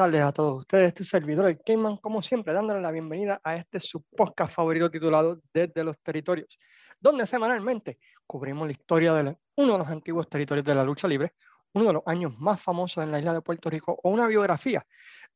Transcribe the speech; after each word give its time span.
Tardes 0.00 0.22
a 0.22 0.32
todos 0.32 0.60
ustedes. 0.60 0.88
Este 0.88 1.04
servidor, 1.04 1.46
el 1.50 1.58
Keyman, 1.58 1.98
como 1.98 2.22
siempre, 2.22 2.54
dándole 2.54 2.80
la 2.80 2.90
bienvenida 2.90 3.38
a 3.44 3.56
este 3.56 3.78
su 3.78 4.00
podcast 4.02 4.50
favorito 4.50 4.90
titulado 4.90 5.42
Desde 5.52 5.84
los 5.84 5.98
Territorios, 5.98 6.58
donde 6.98 7.26
semanalmente 7.26 7.98
cubrimos 8.26 8.66
la 8.66 8.72
historia 8.72 9.12
de 9.12 9.36
uno 9.56 9.72
de 9.74 9.78
los 9.78 9.88
antiguos 9.88 10.26
territorios 10.26 10.64
de 10.64 10.74
la 10.74 10.84
lucha 10.84 11.06
libre, 11.06 11.34
uno 11.74 11.88
de 11.88 11.92
los 11.92 12.02
años 12.06 12.32
más 12.38 12.62
famosos 12.62 13.04
en 13.04 13.12
la 13.12 13.18
isla 13.18 13.34
de 13.34 13.42
Puerto 13.42 13.68
Rico 13.68 14.00
o 14.02 14.08
una 14.08 14.26
biografía 14.26 14.86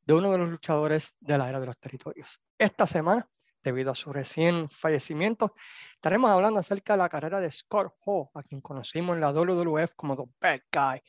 de 0.03 0.15
uno 0.15 0.33
de 0.33 0.39
los 0.39 0.49
luchadores 0.49 1.15
de 1.21 1.37
la 1.37 1.47
era 1.47 1.61
de 1.61 1.67
los 1.67 1.79
territorios. 1.79 2.41
Esta 2.57 2.87
semana, 2.87 3.29
debido 3.63 3.91
a 3.91 3.95
su 3.95 4.15
recién 4.15 4.71
fallecimiento, 4.71 5.55
estaremos 5.93 6.31
hablando 6.31 6.61
acerca 6.61 6.95
de 6.95 7.01
la 7.01 7.11
carrera 7.11 7.39
de 7.39 7.51
Scott 7.51 7.93
Hall, 8.07 8.29
a 8.33 8.43
quien 8.43 8.63
conocimos 8.63 9.15
en 9.15 9.21
la 9.21 9.31
WWF 9.31 9.93
como 9.95 10.17
The 10.17 10.25
Bad 10.41 10.61
Guy, 10.73 11.03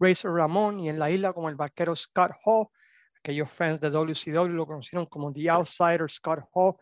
Razor 0.00 0.34
Ramón 0.34 0.80
y 0.80 0.88
en 0.88 0.98
la 0.98 1.10
isla 1.10 1.34
como 1.34 1.50
el 1.50 1.56
vaquero 1.56 1.94
Scott 1.94 2.32
Hall. 2.46 2.68
Aquellos 3.22 3.50
fans 3.50 3.80
de 3.80 3.88
WCW 3.88 4.52
lo 4.52 4.66
conocieron 4.66 5.06
como 5.06 5.32
The 5.32 5.48
Outsider 5.48 6.10
Scott 6.10 6.40
Hall 6.52 6.74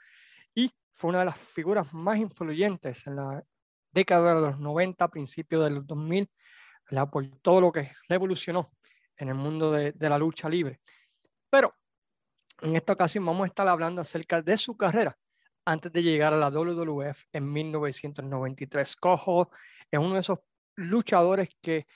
y 0.54 0.72
fue 0.94 1.10
una 1.10 1.18
de 1.18 1.26
las 1.26 1.38
figuras 1.38 1.92
más 1.92 2.18
influyentes 2.18 3.06
en 3.06 3.16
la 3.16 3.44
década 3.92 4.34
de 4.34 4.40
los 4.40 4.58
90, 4.58 5.06
principios 5.08 5.64
de 5.64 5.70
los 5.70 5.86
2000, 5.86 6.30
por 7.12 7.26
todo 7.42 7.60
lo 7.60 7.72
que 7.72 7.92
revolucionó 8.08 8.72
en 9.16 9.28
el 9.28 9.34
mundo 9.34 9.70
de, 9.70 9.92
de 9.92 10.08
la 10.08 10.16
lucha 10.16 10.48
libre. 10.48 10.80
Pero 11.50 11.74
en 12.62 12.74
esta 12.74 12.94
ocasión 12.94 13.26
vamos 13.26 13.44
a 13.44 13.48
estar 13.48 13.68
hablando 13.68 14.00
acerca 14.00 14.40
de 14.40 14.56
su 14.56 14.76
carrera 14.76 15.16
antes 15.66 15.92
de 15.92 16.02
llegar 16.02 16.32
a 16.32 16.38
la 16.38 16.48
WWF 16.48 17.24
en 17.32 17.52
1993. 17.52 18.96
Cojo 18.96 19.50
es 19.90 19.98
uno 19.98 20.14
de 20.14 20.20
esos 20.20 20.38
luchadores 20.76 21.50
que 21.60 21.86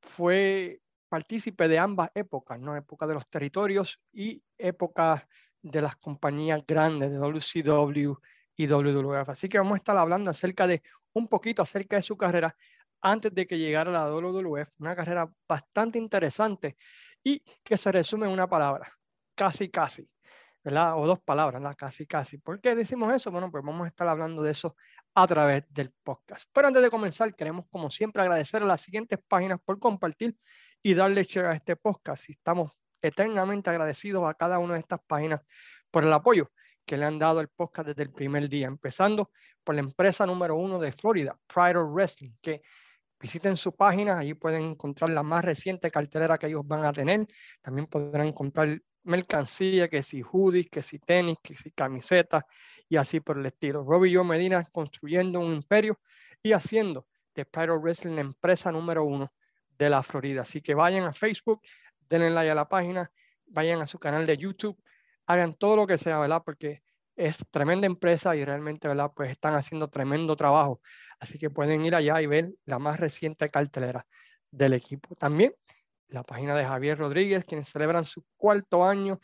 fue 0.00 0.80
partícipe 1.10 1.68
de 1.68 1.78
ambas 1.78 2.10
épocas, 2.14 2.58
¿no? 2.58 2.76
Época 2.76 3.06
de 3.06 3.14
los 3.14 3.28
territorios 3.28 4.00
y 4.12 4.42
época 4.56 5.28
de 5.60 5.82
las 5.82 5.96
compañías 5.96 6.64
grandes 6.66 7.10
de 7.10 7.18
WCW 7.18 8.14
y 8.56 8.66
WWF. 8.66 9.28
Así 9.28 9.48
que 9.48 9.58
vamos 9.58 9.74
a 9.74 9.76
estar 9.76 9.96
hablando 9.96 10.30
acerca 10.30 10.66
de 10.66 10.82
un 11.12 11.28
poquito 11.28 11.62
acerca 11.62 11.96
de 11.96 12.02
su 12.02 12.16
carrera 12.16 12.56
antes 13.02 13.34
de 13.34 13.46
que 13.46 13.58
llegara 13.58 13.90
la 13.90 14.08
WWF, 14.10 14.70
una 14.78 14.94
carrera 14.94 15.30
bastante 15.48 15.98
interesante 15.98 16.76
y 17.24 17.42
que 17.64 17.76
se 17.76 17.90
resume 17.90 18.26
en 18.26 18.32
una 18.32 18.48
palabra, 18.48 18.90
casi 19.34 19.68
casi. 19.68 20.08
¿verdad? 20.62 20.98
O 20.98 21.06
dos 21.06 21.20
palabras, 21.20 21.60
¿verdad? 21.60 21.76
casi, 21.76 22.06
casi. 22.06 22.38
¿Por 22.38 22.60
qué 22.60 22.74
decimos 22.74 23.12
eso? 23.14 23.30
Bueno, 23.30 23.50
pues 23.50 23.64
vamos 23.64 23.84
a 23.86 23.88
estar 23.88 24.06
hablando 24.08 24.42
de 24.42 24.50
eso 24.50 24.76
a 25.14 25.26
través 25.26 25.64
del 25.70 25.90
podcast. 26.02 26.48
Pero 26.52 26.68
antes 26.68 26.82
de 26.82 26.90
comenzar, 26.90 27.34
queremos, 27.34 27.66
como 27.70 27.90
siempre, 27.90 28.22
agradecer 28.22 28.62
a 28.62 28.66
las 28.66 28.82
siguientes 28.82 29.18
páginas 29.26 29.58
por 29.64 29.78
compartir 29.78 30.36
y 30.82 30.94
darle 30.94 31.24
share 31.24 31.46
a 31.46 31.54
este 31.54 31.76
podcast. 31.76 32.28
Y 32.28 32.32
estamos 32.32 32.72
eternamente 33.02 33.70
agradecidos 33.70 34.28
a 34.28 34.34
cada 34.34 34.58
una 34.58 34.74
de 34.74 34.80
estas 34.80 35.00
páginas 35.06 35.40
por 35.90 36.04
el 36.04 36.12
apoyo 36.12 36.50
que 36.84 36.96
le 36.96 37.04
han 37.04 37.18
dado 37.18 37.40
al 37.40 37.48
podcast 37.48 37.88
desde 37.88 38.02
el 38.02 38.10
primer 38.10 38.48
día, 38.48 38.66
empezando 38.66 39.30
por 39.62 39.74
la 39.74 39.80
empresa 39.80 40.26
número 40.26 40.56
uno 40.56 40.78
de 40.78 40.92
Florida, 40.92 41.38
Pride 41.46 41.78
of 41.78 41.92
Wrestling, 41.92 42.32
que 42.40 42.62
visiten 43.20 43.56
su 43.56 43.76
página, 43.76 44.18
allí 44.18 44.34
pueden 44.34 44.62
encontrar 44.62 45.10
la 45.10 45.22
más 45.22 45.44
reciente 45.44 45.90
cartelera 45.90 46.38
que 46.38 46.46
ellos 46.46 46.66
van 46.66 46.84
a 46.84 46.92
tener. 46.92 47.26
También 47.60 47.86
podrán 47.86 48.28
encontrar 48.28 48.80
mercancía, 49.02 49.88
que 49.88 50.02
si 50.02 50.22
hoodies, 50.22 50.68
que 50.70 50.82
si 50.82 50.98
tenis, 50.98 51.38
que 51.42 51.54
si 51.54 51.70
camisetas 51.70 52.44
y 52.88 52.96
así 52.96 53.20
por 53.20 53.38
el 53.38 53.46
estilo. 53.46 53.84
Robbie 53.84 54.10
yo 54.10 54.24
Medina 54.24 54.64
construyendo 54.72 55.40
un 55.40 55.54
imperio 55.54 55.98
y 56.42 56.52
haciendo 56.52 57.06
de 57.34 57.44
Pyro 57.44 57.78
Wrestling 57.78 58.14
la 58.14 58.22
empresa 58.22 58.72
número 58.72 59.04
uno 59.04 59.32
de 59.80 59.90
la 59.90 60.02
Florida. 60.02 60.42
Así 60.42 60.60
que 60.60 60.74
vayan 60.74 61.04
a 61.04 61.14
Facebook, 61.14 61.62
denle 62.08 62.30
like 62.30 62.50
a 62.50 62.54
la 62.54 62.68
página, 62.68 63.10
vayan 63.46 63.80
a 63.80 63.86
su 63.86 63.98
canal 63.98 64.26
de 64.26 64.36
YouTube, 64.36 64.78
hagan 65.26 65.54
todo 65.54 65.74
lo 65.76 65.86
que 65.86 65.96
sea, 65.96 66.18
¿verdad? 66.18 66.42
Porque 66.44 66.82
es 67.16 67.38
tremenda 67.50 67.86
empresa 67.86 68.36
y 68.36 68.44
realmente, 68.44 68.88
¿verdad? 68.88 69.10
Pues 69.16 69.30
están 69.30 69.54
haciendo 69.54 69.88
tremendo 69.88 70.36
trabajo. 70.36 70.80
Así 71.18 71.38
que 71.38 71.48
pueden 71.48 71.84
ir 71.84 71.94
allá 71.94 72.20
y 72.20 72.26
ver 72.26 72.52
la 72.66 72.78
más 72.78 73.00
reciente 73.00 73.48
cartelera 73.48 74.06
del 74.50 74.74
equipo. 74.74 75.14
También 75.16 75.54
la 76.08 76.22
página 76.24 76.54
de 76.54 76.64
Javier 76.64 76.98
Rodríguez, 76.98 77.44
quienes 77.46 77.68
celebran 77.68 78.04
su 78.04 78.22
cuarto 78.36 78.84
año 78.84 79.18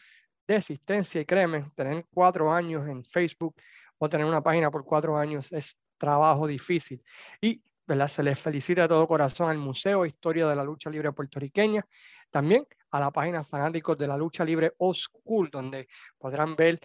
de 0.46 0.56
existencia. 0.56 1.20
Y 1.20 1.26
créeme, 1.26 1.70
tener 1.74 2.06
cuatro 2.12 2.50
años 2.50 2.88
en 2.88 3.04
Facebook 3.04 3.56
o 3.98 4.08
tener 4.08 4.26
una 4.26 4.42
página 4.42 4.70
por 4.70 4.84
cuatro 4.84 5.18
años 5.18 5.52
es 5.52 5.76
trabajo 5.98 6.46
difícil. 6.46 7.02
Y 7.40 7.62
¿verdad? 7.86 8.08
se 8.08 8.22
les 8.22 8.38
felicita 8.38 8.82
de 8.82 8.88
todo 8.88 9.06
corazón 9.06 9.48
al 9.48 9.58
Museo 9.58 10.04
Historia 10.04 10.46
de 10.46 10.56
la 10.56 10.64
Lucha 10.64 10.90
Libre 10.90 11.12
Puertorriqueña, 11.12 11.86
también 12.30 12.66
a 12.90 13.00
la 13.00 13.10
página 13.10 13.44
Fanáticos 13.44 13.96
de 13.96 14.08
la 14.08 14.16
Lucha 14.16 14.44
Libre 14.44 14.72
School, 14.92 15.50
donde 15.50 15.88
podrán 16.18 16.56
ver 16.56 16.80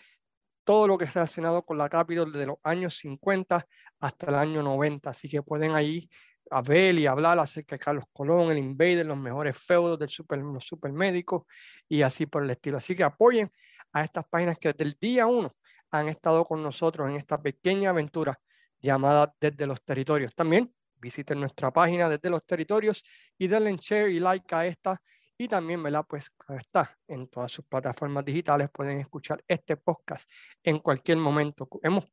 todo 0.64 0.88
lo 0.88 0.98
que 0.98 1.06
es 1.06 1.14
relacionado 1.14 1.64
con 1.64 1.78
la 1.78 1.90
Capitol 1.90 2.32
desde 2.32 2.46
los 2.46 2.58
años 2.64 2.96
50 2.98 3.66
hasta 4.00 4.26
el 4.28 4.36
año 4.36 4.62
90. 4.62 5.10
Así 5.10 5.28
que 5.28 5.42
pueden 5.42 5.72
ahí 5.72 6.10
a 6.50 6.62
ver 6.62 6.98
y 7.00 7.08
hablar 7.08 7.40
acerca 7.40 7.76
de 7.76 7.80
Carlos 7.80 8.06
Colón, 8.14 8.52
el 8.52 8.58
Invader, 8.58 9.06
los 9.06 9.18
mejores 9.18 9.58
feudos 9.58 9.98
del 9.98 10.10
super, 10.10 10.40
los 10.40 10.64
supermédicos 10.64 11.44
y 11.88 12.02
así 12.02 12.26
por 12.26 12.44
el 12.44 12.52
estilo. 12.52 12.78
Así 12.78 12.96
que 12.96 13.04
apoyen 13.04 13.52
a 13.94 14.04
estas 14.04 14.26
páginas 14.28 14.58
que 14.58 14.70
desde 14.70 14.84
el 14.84 14.98
día 15.00 15.26
uno 15.26 15.56
han 15.90 16.08
estado 16.10 16.46
con 16.46 16.62
nosotros 16.62 17.10
en 17.10 17.16
esta 17.16 17.42
pequeña 17.42 17.90
aventura 17.90 18.40
llamada 18.80 19.34
Desde 19.40 19.66
los 19.66 19.82
Territorios. 19.84 20.34
También 20.36 20.74
visiten 21.02 21.40
nuestra 21.40 21.72
página 21.72 22.08
Desde 22.08 22.30
los 22.30 22.46
Territorios 22.46 23.04
y 23.38 23.48
denle 23.48 23.76
share 23.78 24.10
y 24.10 24.20
like 24.20 24.54
a 24.56 24.66
esta. 24.66 25.02
Y 25.38 25.48
también, 25.48 25.82
¿verdad? 25.82 26.06
Pues 26.08 26.32
está 26.60 26.96
en 27.08 27.28
todas 27.28 27.52
sus 27.52 27.66
plataformas 27.66 28.24
digitales. 28.24 28.70
Pueden 28.72 29.00
escuchar 29.00 29.44
este 29.48 29.76
podcast 29.76 30.30
en 30.64 30.80
cualquier 30.80 31.18
momento. 31.18 31.68
Hemos 31.82 32.06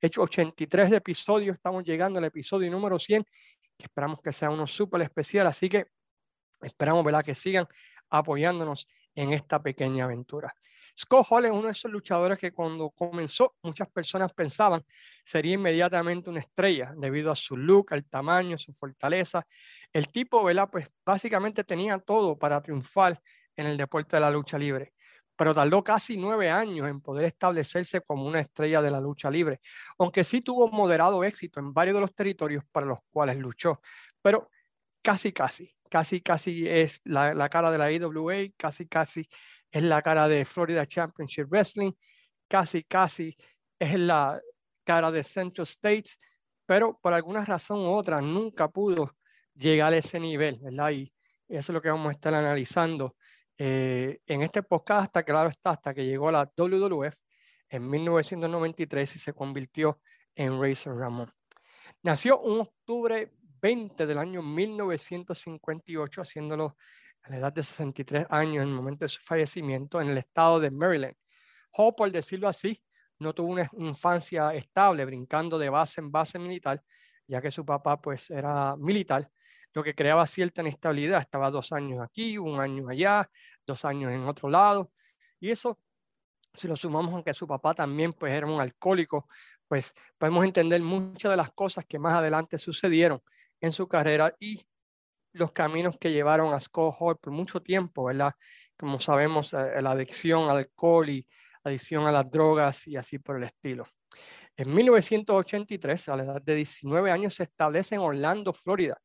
hecho 0.00 0.22
83 0.22 0.92
episodios, 0.92 1.54
estamos 1.54 1.84
llegando 1.84 2.18
al 2.18 2.24
episodio 2.24 2.68
número 2.70 2.98
100 2.98 3.24
esperamos 3.84 4.20
que 4.22 4.32
sea 4.32 4.50
uno 4.50 4.66
súper 4.66 5.02
especial. 5.02 5.46
Así 5.46 5.68
que 5.68 5.86
esperamos 6.60 7.04
¿verdad? 7.04 7.24
que 7.24 7.34
sigan 7.34 7.66
apoyándonos 8.10 8.88
en 9.14 9.32
esta 9.32 9.62
pequeña 9.62 10.04
aventura. 10.04 10.54
Scott 10.98 11.26
Hall 11.30 11.46
es 11.46 11.50
uno 11.50 11.62
de 11.62 11.72
esos 11.72 11.90
luchadores 11.90 12.38
que 12.38 12.52
cuando 12.52 12.90
comenzó 12.90 13.54
muchas 13.62 13.88
personas 13.90 14.32
pensaban 14.32 14.84
sería 15.24 15.54
inmediatamente 15.54 16.30
una 16.30 16.40
estrella 16.40 16.92
debido 16.96 17.30
a 17.30 17.36
su 17.36 17.56
look, 17.56 17.92
el 17.92 18.04
tamaño, 18.04 18.58
su 18.58 18.72
fortaleza. 18.74 19.46
El 19.92 20.08
tipo, 20.08 20.42
¿verdad? 20.44 20.68
Pues 20.70 20.88
básicamente 21.04 21.64
tenía 21.64 21.98
todo 21.98 22.38
para 22.38 22.60
triunfar 22.60 23.20
en 23.56 23.66
el 23.66 23.76
deporte 23.76 24.16
de 24.16 24.20
la 24.20 24.30
lucha 24.30 24.58
libre 24.58 24.92
pero 25.36 25.54
tardó 25.54 25.82
casi 25.82 26.16
nueve 26.16 26.50
años 26.50 26.88
en 26.88 27.00
poder 27.00 27.24
establecerse 27.24 28.00
como 28.02 28.24
una 28.24 28.40
estrella 28.40 28.80
de 28.80 28.90
la 28.90 29.00
lucha 29.00 29.30
libre, 29.30 29.60
aunque 29.98 30.22
sí 30.22 30.40
tuvo 30.40 30.68
moderado 30.68 31.24
éxito 31.24 31.58
en 31.58 31.72
varios 31.72 31.96
de 31.96 32.00
los 32.00 32.14
territorios 32.14 32.64
para 32.70 32.86
los 32.86 32.98
cuales 33.10 33.36
luchó, 33.38 33.80
pero 34.20 34.50
casi, 35.02 35.32
casi, 35.32 35.74
casi, 35.92 36.22
casi 36.22 36.66
es 36.66 37.02
la, 37.04 37.50
cara 37.50 37.70
de 37.70 37.76
la 37.76 37.92
IWA, 37.92 38.54
casi, 38.56 38.88
casi 38.88 39.28
es 39.70 39.82
la 39.82 40.00
cara 40.00 40.26
de 40.26 40.46
Florida 40.46 40.86
Championship 40.86 41.48
Wrestling, 41.50 41.92
casi, 42.48 42.82
casi 42.84 43.36
es 43.78 43.98
la 43.98 44.40
cara 44.84 45.10
de 45.10 45.22
Central 45.22 45.66
States, 45.66 46.18
pero 46.64 46.98
por 47.02 47.12
alguna 47.12 47.44
razón 47.44 47.80
u 47.80 47.92
otra 47.92 48.22
nunca 48.22 48.68
pudo 48.68 49.14
llegar 49.54 49.92
a 49.92 49.98
ese 49.98 50.18
nivel, 50.18 50.60
¿verdad? 50.62 50.92
Y 50.92 51.12
eso 51.46 51.72
es 51.72 51.74
lo 51.74 51.82
que 51.82 51.90
vamos 51.90 52.08
a 52.08 52.12
estar 52.12 52.34
analizando 52.34 53.14
eh, 53.58 54.18
en 54.26 54.40
este 54.40 54.62
podcast, 54.62 55.02
hasta 55.08 55.22
claro 55.24 55.50
está, 55.50 55.72
hasta 55.72 55.92
que 55.92 56.06
llegó 56.06 56.30
a 56.30 56.32
la 56.32 56.50
WWF 56.56 57.14
en 57.68 57.90
1993 57.90 59.16
y 59.16 59.18
se 59.18 59.34
convirtió 59.34 60.00
en 60.34 60.58
Razor 60.58 60.96
Ramón. 60.96 61.30
Nació 62.02 62.40
un 62.40 62.60
octubre 62.60 63.30
20 63.62 64.06
del 64.06 64.18
año 64.18 64.42
1958, 64.42 66.20
haciéndolo 66.20 66.76
a 67.22 67.30
la 67.30 67.36
edad 67.36 67.52
de 67.52 67.62
63 67.62 68.26
años 68.28 68.64
en 68.64 68.68
el 68.70 68.74
momento 68.74 69.04
de 69.04 69.08
su 69.08 69.20
fallecimiento 69.22 70.00
en 70.00 70.08
el 70.08 70.18
estado 70.18 70.58
de 70.58 70.70
Maryland. 70.70 71.14
Hall, 71.74 71.94
por 71.96 72.10
decirlo 72.10 72.48
así, 72.48 72.82
no 73.20 73.32
tuvo 73.32 73.52
una 73.52 73.70
infancia 73.78 74.52
estable, 74.52 75.04
brincando 75.04 75.58
de 75.58 75.70
base 75.70 76.00
en 76.00 76.10
base 76.10 76.38
militar, 76.40 76.82
ya 77.26 77.40
que 77.40 77.52
su 77.52 77.64
papá 77.64 78.00
pues 78.00 78.30
era 78.30 78.76
militar 78.76 79.30
lo 79.74 79.82
que 79.82 79.94
creaba 79.94 80.26
cierta 80.26 80.60
inestabilidad. 80.60 81.20
Estaba 81.20 81.50
dos 81.50 81.72
años 81.72 82.00
aquí, 82.02 82.36
un 82.36 82.60
año 82.60 82.88
allá, 82.88 83.30
dos 83.66 83.84
años 83.84 84.10
en 84.10 84.24
otro 84.24 84.50
lado. 84.50 84.90
Y 85.40 85.50
eso, 85.50 85.78
si 86.52 86.68
lo 86.68 86.76
sumamos 86.76 87.18
a 87.18 87.22
que 87.22 87.32
su 87.32 87.46
papá 87.46 87.74
también 87.74 88.12
pues, 88.12 88.32
era 88.32 88.46
un 88.46 88.60
alcohólico, 88.60 89.28
pues 89.68 89.94
podemos 90.18 90.44
entender 90.44 90.82
muchas 90.82 91.30
de 91.30 91.36
las 91.36 91.52
cosas 91.52 91.86
que 91.88 91.98
más 91.98 92.14
adelante 92.14 92.58
sucedieron 92.58 93.22
en 93.62 93.72
su 93.72 93.88
carrera 93.88 94.34
y 94.38 94.60
los 95.32 95.52
caminos 95.52 95.96
que 95.98 96.12
llevaron 96.12 96.52
a 96.52 96.60
Scott 96.60 96.96
Hall 96.98 97.16
por 97.16 97.32
mucho 97.32 97.60
tiempo, 97.62 98.04
¿verdad? 98.04 98.34
Como 98.76 99.00
sabemos, 99.00 99.54
eh, 99.54 99.80
la 99.80 99.92
adicción 99.92 100.50
al 100.50 100.58
alcohol 100.58 101.08
y 101.08 101.26
adicción 101.64 102.06
a 102.06 102.12
las 102.12 102.30
drogas 102.30 102.86
y 102.86 102.96
así 102.96 103.18
por 103.18 103.36
el 103.36 103.44
estilo. 103.44 103.86
En 104.56 104.74
1983, 104.74 106.08
a 106.08 106.16
la 106.16 106.24
edad 106.24 106.42
de 106.42 106.56
19 106.56 107.10
años, 107.10 107.34
se 107.34 107.44
establece 107.44 107.94
en 107.94 108.02
Orlando, 108.02 108.52
Florida, 108.52 108.98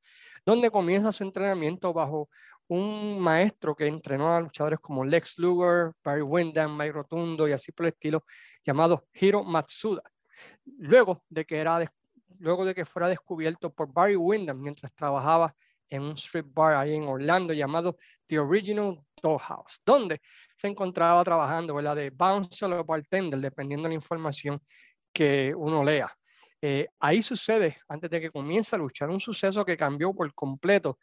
donde 0.45 0.69
comienza 0.69 1.11
su 1.13 1.23
entrenamiento 1.23 1.93
bajo 1.93 2.29
un 2.67 3.19
maestro 3.21 3.73
que 3.75 3.87
entrenó 3.87 4.35
a 4.35 4.41
luchadores 4.41 4.79
como 4.79 5.05
Lex 5.05 5.37
Luger, 5.37 5.93
Barry 6.03 6.21
Windham, 6.21 6.75
Mike 6.77 6.91
Rotundo 6.91 7.47
y 7.47 7.53
así 7.53 7.71
por 7.71 7.85
el 7.85 7.93
estilo, 7.93 8.25
llamado 8.65 9.05
Hiro 9.13 9.43
Matsuda. 9.43 10.03
Luego 10.79 11.23
de 11.29 11.45
que, 11.45 11.57
era, 11.57 11.89
luego 12.39 12.65
de 12.65 12.75
que 12.75 12.85
fuera 12.85 13.07
descubierto 13.07 13.71
por 13.71 13.91
Barry 13.91 14.15
Windham 14.15 14.59
mientras 14.59 14.93
trabajaba 14.93 15.53
en 15.89 16.03
un 16.03 16.11
street 16.13 16.45
bar 16.49 16.75
ahí 16.75 16.95
en 16.95 17.03
Orlando 17.03 17.53
llamado 17.53 17.97
The 18.25 18.39
Original 18.39 18.99
Dollhouse, 19.21 19.81
donde 19.85 20.21
se 20.55 20.67
encontraba 20.67 21.23
trabajando, 21.23 21.75
¿verdad? 21.75 21.95
De 21.95 22.09
bouncer 22.09 22.71
o 22.73 22.83
bartender, 22.83 23.39
dependiendo 23.39 23.83
de 23.83 23.89
la 23.89 23.95
información 23.95 24.59
que 25.13 25.53
uno 25.55 25.83
lea. 25.83 26.11
Eh, 26.61 26.87
ahí 26.99 27.21
sucede, 27.21 27.77
antes 27.87 28.09
de 28.09 28.19
que 28.19 28.31
comience 28.31 28.75
a 28.75 28.79
luchar, 28.79 29.09
un 29.09 29.19
suceso 29.19 29.63
que 29.63 29.77
cambió 29.77 30.13
por 30.13 30.33
completo 30.33 30.97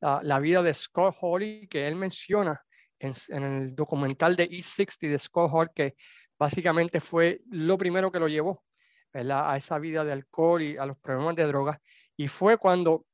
la 0.00 0.38
vida 0.38 0.62
de 0.62 0.72
Scott 0.74 1.16
Hall 1.20 1.66
que 1.68 1.88
él 1.88 1.96
menciona 1.96 2.62
en, 3.00 3.14
el 3.42 3.74
documental 3.74 4.36
de 4.36 4.48
E60 4.48 5.10
de 5.10 5.18
Scott 5.18 5.50
Hall, 5.52 5.70
que 5.74 5.96
básicamente 6.38 7.00
fue 7.00 7.40
lo 7.50 7.76
primero 7.76 8.12
que 8.12 8.20
lo 8.20 8.28
llevó 8.28 8.62
a 9.12 9.56
esa 9.56 9.78
vida 9.78 10.04
de 10.04 10.12
alcohol 10.12 10.62
y 10.62 10.76
a 10.76 10.86
los 10.86 10.98
problemas 10.98 11.36
de 11.36 11.44
drogas. 11.44 11.78
Y 12.16 12.28
fue 12.28 12.58
cuando 12.58 13.06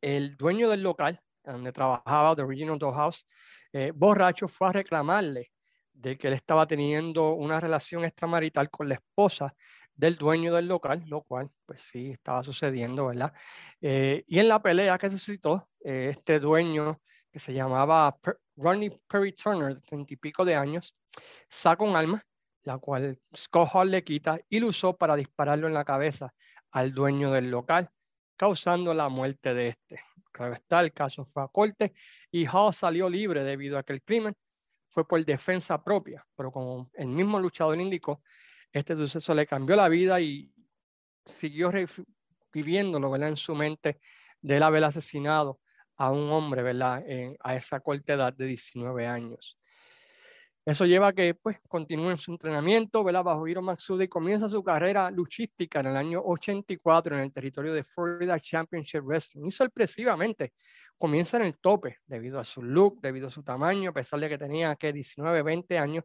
el 0.00 0.36
dueño 0.36 0.68
del 0.68 0.82
local, 0.82 1.20
donde 1.44 1.72
trabajaba, 1.72 2.34
The 2.36 2.42
Original 2.42 2.78
Dollhouse, 2.78 3.26
eh, 3.72 3.92
borracho, 3.94 4.48
fue 4.48 4.68
a 4.68 4.72
reclamarle 4.72 5.50
de 5.92 6.16
que 6.16 6.28
él 6.28 6.34
estaba 6.34 6.66
teniendo 6.66 7.34
una 7.34 7.60
relación 7.60 8.04
extramarital 8.04 8.70
con 8.70 8.88
la 8.88 8.94
esposa 8.94 9.54
del 9.94 10.16
dueño 10.16 10.54
del 10.54 10.66
local, 10.66 11.04
lo 11.06 11.22
cual 11.22 11.50
pues 11.66 11.82
sí 11.82 12.10
estaba 12.10 12.42
sucediendo, 12.42 13.06
¿verdad? 13.06 13.32
Eh, 13.80 14.24
y 14.26 14.38
en 14.38 14.48
la 14.48 14.62
pelea 14.62 14.96
que 14.96 15.10
se 15.10 15.18
citó, 15.18 15.68
eh, 15.84 16.08
este 16.10 16.40
dueño 16.40 17.00
que 17.30 17.38
se 17.38 17.52
llamaba 17.52 18.16
Ronnie 18.56 18.98
Perry 19.06 19.32
Turner, 19.32 19.74
de 19.74 19.80
treinta 19.82 20.14
y 20.14 20.16
pico 20.16 20.44
de 20.44 20.54
años, 20.54 20.96
saca 21.48 21.84
un 21.84 21.94
arma, 21.96 22.22
la 22.62 22.78
cual 22.78 23.18
Scott 23.34 23.70
Hall 23.72 23.90
le 23.90 24.04
quita 24.04 24.38
y 24.48 24.60
lo 24.60 24.68
usó 24.68 24.96
para 24.96 25.16
dispararlo 25.16 25.66
en 25.66 25.74
la 25.74 25.84
cabeza 25.84 26.32
al 26.70 26.92
dueño 26.92 27.32
del 27.32 27.50
local, 27.50 27.90
causando 28.36 28.94
la 28.94 29.08
muerte 29.08 29.54
de 29.54 29.68
este. 29.68 30.00
Claro 30.32 30.54
está, 30.54 30.80
el 30.80 30.92
caso 30.92 31.24
fue 31.24 31.42
a 31.42 31.48
corte 31.48 31.92
y 32.30 32.46
Hall 32.46 32.72
salió 32.72 33.08
libre 33.08 33.42
debido 33.42 33.78
a 33.78 33.82
que 33.82 33.92
el 33.92 34.02
crimen 34.02 34.34
fue 34.88 35.06
por 35.06 35.24
defensa 35.24 35.82
propia, 35.82 36.24
pero 36.36 36.50
como 36.50 36.90
el 36.94 37.08
mismo 37.08 37.38
luchador 37.38 37.80
indicó, 37.80 38.22
este 38.72 38.94
suceso 38.94 39.34
le 39.34 39.46
cambió 39.46 39.76
la 39.76 39.88
vida 39.88 40.20
y 40.20 40.52
siguió 41.24 41.72
viviéndolo 42.52 43.10
¿verdad? 43.10 43.30
en 43.30 43.36
su 43.36 43.54
mente 43.54 44.00
de 44.40 44.56
él 44.56 44.62
haber 44.62 44.84
asesinado 44.84 45.60
a 45.96 46.10
un 46.10 46.30
hombre 46.30 46.62
¿verdad? 46.62 47.04
a 47.40 47.56
esa 47.56 47.80
corta 47.80 48.14
edad 48.14 48.32
de 48.32 48.46
19 48.46 49.06
años. 49.06 49.59
Eso 50.70 50.86
lleva 50.86 51.08
a 51.08 51.12
que 51.12 51.34
pues, 51.34 51.56
continúe 51.66 52.10
en 52.10 52.16
su 52.16 52.30
entrenamiento 52.30 53.02
¿verdad? 53.02 53.24
bajo 53.24 53.48
Hiro 53.48 53.60
Matsuda 53.60 54.04
y 54.04 54.08
comienza 54.08 54.48
su 54.48 54.62
carrera 54.62 55.10
luchística 55.10 55.80
en 55.80 55.86
el 55.86 55.96
año 55.96 56.22
84 56.24 57.16
en 57.16 57.22
el 57.22 57.32
territorio 57.32 57.74
de 57.74 57.82
Florida 57.82 58.38
Championship 58.38 59.00
Wrestling. 59.02 59.46
Y 59.46 59.50
sorpresivamente 59.50 60.52
comienza 60.96 61.38
en 61.38 61.46
el 61.46 61.58
tope 61.58 61.96
debido 62.06 62.38
a 62.38 62.44
su 62.44 62.62
look, 62.62 63.00
debido 63.00 63.26
a 63.26 63.30
su 63.32 63.42
tamaño, 63.42 63.90
a 63.90 63.92
pesar 63.92 64.20
de 64.20 64.28
que 64.28 64.38
tenía 64.38 64.76
que 64.76 64.92
19, 64.92 65.42
20 65.42 65.76
años, 65.76 66.04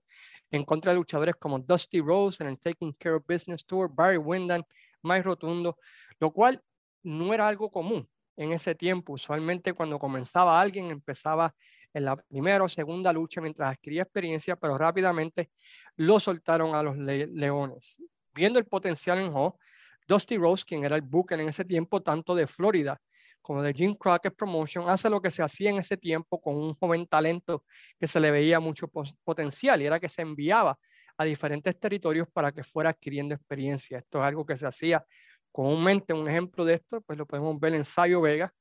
en 0.49 0.63
contra 0.63 0.93
de 0.93 0.97
luchadores 0.97 1.35
como 1.35 1.59
Dusty 1.59 2.01
Rose 2.01 2.43
en 2.43 2.49
el 2.49 2.57
Taking 2.57 2.93
Care 2.93 3.17
of 3.17 3.23
Business 3.27 3.63
Tour, 3.67 3.87
Barry 3.93 4.17
Windham, 4.17 4.63
Mike 5.03 5.21
Rotundo, 5.21 5.77
lo 6.19 6.31
cual 6.31 6.59
no 7.03 7.35
era 7.35 7.47
algo 7.47 7.69
común 7.69 8.09
en 8.35 8.51
ese 8.51 8.73
tiempo. 8.73 9.13
Usualmente 9.13 9.73
cuando 9.73 9.99
comenzaba 9.99 10.59
alguien 10.59 10.89
empezaba 10.89 11.53
en 11.95 12.03
la 12.03 12.17
primera 12.17 12.63
o 12.63 12.67
segunda 12.67 13.13
lucha 13.13 13.39
mientras 13.39 13.71
adquiría 13.71 14.03
experiencia, 14.03 14.57
pero 14.57 14.77
rápidamente 14.77 15.49
lo 15.95 16.19
soltaron 16.19 16.75
a 16.75 16.83
los 16.83 16.97
Leones. 16.97 17.95
Viendo 18.33 18.59
el 18.59 18.65
potencial 18.65 19.17
en 19.19 19.31
Ho, 19.33 19.57
Dusty 20.05 20.37
Rose, 20.37 20.65
quien 20.67 20.83
era 20.83 20.97
el 20.97 21.01
booker 21.01 21.39
en 21.39 21.47
ese 21.47 21.63
tiempo 21.63 22.01
tanto 22.01 22.35
de 22.35 22.47
Florida 22.47 22.99
como 23.41 23.61
de 23.61 23.73
Jim 23.73 23.95
Crockett 23.95 24.35
Promotion, 24.35 24.89
hace 24.89 25.09
lo 25.09 25.21
que 25.21 25.31
se 25.31 25.41
hacía 25.41 25.69
en 25.69 25.77
ese 25.77 25.95
tiempo 25.95 26.41
con 26.41 26.55
un 26.55 26.73
joven 26.73 27.07
talento 27.07 27.63
que 27.97 28.07
se 28.07 28.19
le 28.19 28.29
veía 28.29 28.59
mucho 28.59 28.89
potencial 29.23 29.81
y 29.81 29.85
era 29.85 29.99
que 29.99 30.09
se 30.09 30.21
enviaba 30.21 30.77
a 31.15 31.23
diferentes 31.23 31.79
territorios 31.79 32.27
para 32.33 32.51
que 32.51 32.63
fuera 32.63 32.89
adquiriendo 32.89 33.35
experiencia. 33.35 33.99
Esto 33.99 34.19
es 34.19 34.25
algo 34.25 34.45
que 34.45 34.57
se 34.57 34.67
hacía 34.67 35.05
comúnmente. 35.51 36.11
Un 36.11 36.27
ejemplo 36.27 36.65
de 36.65 36.73
esto, 36.73 36.99
pues 37.01 37.17
lo 37.17 37.25
podemos 37.25 37.57
ver 37.59 37.75
en 37.75 37.85
Sayo 37.85 38.19
Vega, 38.19 38.51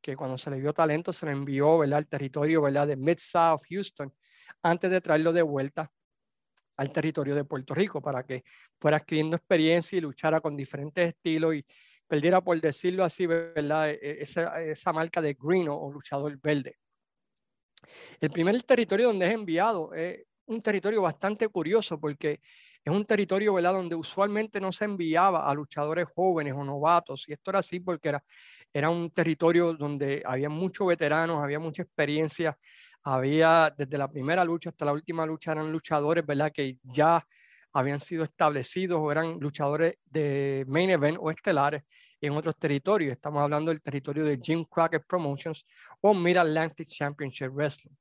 que 0.00 0.16
cuando 0.16 0.38
se 0.38 0.50
le 0.50 0.60
dio 0.60 0.72
talento 0.72 1.12
se 1.12 1.26
le 1.26 1.32
envió 1.32 1.78
¿verdad? 1.78 1.98
al 1.98 2.06
territorio 2.06 2.62
¿verdad? 2.62 2.86
de 2.86 2.96
Mid-South 2.96 3.62
Houston 3.68 4.12
antes 4.62 4.90
de 4.90 5.00
traerlo 5.00 5.32
de 5.32 5.42
vuelta 5.42 5.90
al 6.76 6.92
territorio 6.92 7.34
de 7.34 7.44
Puerto 7.44 7.74
Rico 7.74 8.00
para 8.00 8.24
que 8.24 8.44
fuera 8.78 8.98
adquiriendo 8.98 9.36
experiencia 9.36 9.98
y 9.98 10.00
luchara 10.00 10.40
con 10.40 10.56
diferentes 10.56 11.08
estilos 11.08 11.56
y 11.56 11.64
perdiera, 12.06 12.40
por 12.40 12.58
decirlo 12.60 13.04
así, 13.04 13.26
¿verdad? 13.26 13.90
E, 13.90 13.98
e, 14.00 14.22
esa, 14.22 14.60
esa 14.62 14.92
marca 14.92 15.20
de 15.20 15.36
green 15.38 15.68
o, 15.68 15.90
luchador 15.92 16.36
verde. 16.40 16.78
El 18.20 18.30
primer 18.30 18.60
territorio 18.62 19.08
donde 19.08 19.26
es 19.26 19.34
enviado 19.34 19.92
es 19.92 20.24
un 20.46 20.62
territorio 20.62 21.02
bastante 21.02 21.48
curioso 21.48 22.00
porque 22.00 22.40
es 22.84 22.92
un 22.92 23.04
territorio 23.04 23.54
¿verdad? 23.54 23.74
donde 23.74 23.94
usualmente 23.94 24.60
no 24.60 24.72
se 24.72 24.84
enviaba 24.84 25.48
a 25.48 25.54
luchadores 25.54 26.08
jóvenes 26.14 26.54
o 26.54 26.64
novatos. 26.64 27.28
Y 27.28 27.32
esto 27.32 27.50
era 27.50 27.58
así 27.58 27.80
porque 27.80 28.08
era, 28.08 28.24
era 28.72 28.90
un 28.90 29.10
territorio 29.10 29.72
donde 29.74 30.22
había 30.24 30.48
muchos 30.48 30.86
veteranos, 30.86 31.42
había 31.42 31.58
mucha 31.58 31.82
experiencia, 31.82 32.56
había 33.02 33.74
desde 33.76 33.98
la 33.98 34.10
primera 34.10 34.44
lucha 34.44 34.70
hasta 34.70 34.84
la 34.84 34.92
última 34.92 35.24
lucha 35.24 35.52
eran 35.52 35.72
luchadores 35.72 36.26
¿verdad? 36.26 36.52
que 36.52 36.78
ya 36.82 37.24
habían 37.72 38.00
sido 38.00 38.24
establecidos 38.24 38.98
o 39.00 39.12
eran 39.12 39.38
luchadores 39.40 39.94
de 40.04 40.64
main 40.68 40.90
event 40.90 41.18
o 41.20 41.30
estelares 41.30 41.82
en 42.20 42.32
otros 42.32 42.56
territorios. 42.58 43.12
Estamos 43.12 43.42
hablando 43.42 43.70
del 43.70 43.82
territorio 43.82 44.24
de 44.24 44.38
Jim 44.42 44.64
Crockett 44.64 45.06
Promotions 45.06 45.64
o 46.00 46.14
Mid 46.14 46.36
Atlantic 46.36 46.88
Championship 46.88 47.50
Wrestling. 47.52 47.94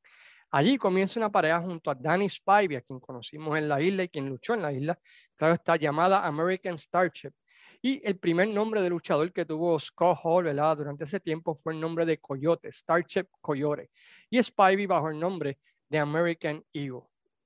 Allí 0.49 0.77
comienza 0.77 1.19
una 1.19 1.29
pareja 1.29 1.59
junto 1.61 1.91
a 1.91 1.95
Danny 1.95 2.29
Spivey, 2.29 2.77
a 2.77 2.81
quien 2.81 2.99
conocimos 2.99 3.57
en 3.57 3.67
la 3.67 3.81
isla 3.81 4.03
y 4.03 4.09
quien 4.09 4.29
luchó 4.29 4.53
en 4.53 4.61
la 4.61 4.71
isla. 4.71 4.97
Claro, 5.35 5.53
está 5.53 5.75
llamada 5.75 6.25
American 6.25 6.77
Starship. 6.79 7.31
Y 7.81 8.01
el 8.03 8.17
primer 8.17 8.47
nombre 8.49 8.81
de 8.81 8.89
luchador 8.89 9.31
que 9.31 9.45
tuvo 9.45 9.79
Scott 9.79 10.19
Hall 10.23 10.45
¿verdad? 10.45 10.77
durante 10.77 11.03
ese 11.03 11.19
tiempo 11.19 11.53
fue 11.55 11.73
el 11.73 11.79
nombre 11.79 12.05
de 12.05 12.19
Coyote, 12.19 12.71
Starship 12.71 13.27
Coyote. 13.41 13.89
Y 14.29 14.41
Spivey 14.41 14.85
bajo 14.85 15.09
el 15.09 15.19
nombre 15.19 15.59
de 15.89 15.99
American 15.99 16.63
Eagle. 16.73 17.03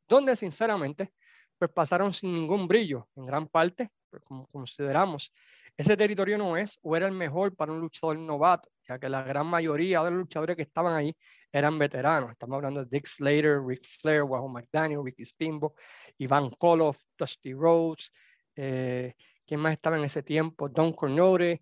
Donde 0.07 0.35
sinceramente 0.35 1.13
pues 1.61 1.69
pasaron 1.71 2.11
sin 2.11 2.33
ningún 2.33 2.67
brillo, 2.67 3.07
en 3.15 3.27
gran 3.27 3.47
parte, 3.47 3.91
pues, 4.09 4.23
como 4.23 4.47
consideramos, 4.47 5.31
ese 5.77 5.95
territorio 5.95 6.35
no 6.35 6.57
es 6.57 6.79
o 6.81 6.95
era 6.95 7.07
el 7.07 7.13
mejor 7.13 7.55
para 7.55 7.71
un 7.71 7.79
luchador 7.79 8.17
novato, 8.17 8.67
ya 8.88 8.97
que 8.97 9.07
la 9.07 9.21
gran 9.21 9.45
mayoría 9.45 10.03
de 10.03 10.09
los 10.09 10.21
luchadores 10.21 10.55
que 10.55 10.63
estaban 10.63 10.95
ahí 10.95 11.15
eran 11.51 11.77
veteranos. 11.77 12.31
Estamos 12.31 12.55
hablando 12.55 12.83
de 12.83 12.89
Dick 12.89 13.05
Slater, 13.05 13.61
Rick 13.63 13.85
Flair, 13.85 14.23
Wahoo 14.23 14.50
McDaniel, 14.50 15.03
Ricky 15.03 15.23
Steamboat, 15.23 15.73
Ivan 16.17 16.50
Koloff, 16.51 16.97
Dusty 17.15 17.53
Rhodes, 17.53 18.11
eh, 18.55 19.13
¿quién 19.51 19.60
más 19.60 19.74
estaba 19.74 19.98
en 19.98 20.05
ese 20.05 20.24
tiempo? 20.24 20.70
Don 20.70 20.93
Cornore, 20.93 21.62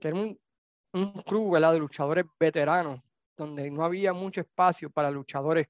que 0.00 0.08
era 0.08 0.16
un, 0.16 0.40
un 0.94 1.12
crew 1.22 1.54
de 1.54 1.78
luchadores 1.78 2.24
veteranos, 2.38 2.98
donde 3.36 3.70
no 3.70 3.84
había 3.84 4.14
mucho 4.14 4.40
espacio 4.40 4.88
para 4.88 5.10
luchadores 5.10 5.66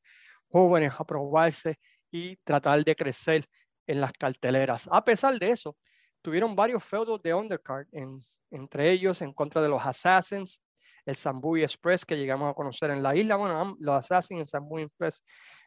jóvenes 0.49 0.93
a 0.97 1.03
probarse 1.03 1.81
y 2.09 2.37
tratar 2.45 2.85
de 2.85 2.95
crecer 2.95 3.47
en 3.85 4.01
las 4.01 4.13
carteleras. 4.13 4.89
A 4.93 5.05
pesar 5.05 5.41
de 5.41 5.51
eso, 5.51 5.77
tuvieron 6.23 6.55
varios 6.55 6.85
feudos 6.85 7.21
de 7.21 7.35
undercard, 7.35 7.89
en, 7.91 8.21
entre 8.53 8.89
ellos 8.89 9.21
en 9.21 9.33
contra 9.33 9.61
de 9.61 9.71
los 9.71 9.85
Assassins, 9.85 10.63
el 11.05 11.17
Sambuy 11.17 11.65
Express 11.65 12.07
que 12.07 12.17
llegamos 12.17 12.49
a 12.49 12.55
conocer 12.55 12.93
en 12.93 13.03
la 13.03 13.17
isla. 13.17 13.35
Bueno, 13.35 13.77
los 13.81 13.97
Assassins 13.97 14.43
el 14.43 14.47
Sambuy 14.47 14.83
Express 14.83 15.21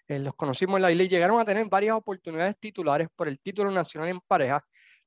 eh, 0.07 0.19
los 0.19 0.33
conocimos 0.35 0.77
en 0.77 0.83
la 0.83 0.91
isla 0.91 1.03
y 1.03 1.09
llegaron 1.09 1.41
a 1.41 1.43
tener 1.43 1.67
varias 1.67 1.97
oportunidades 1.97 2.57
titulares 2.57 3.09
por 3.13 3.27
el 3.27 3.37
título 3.37 3.69
nacional 3.69 4.07
en 4.07 4.21
pareja 4.21 4.63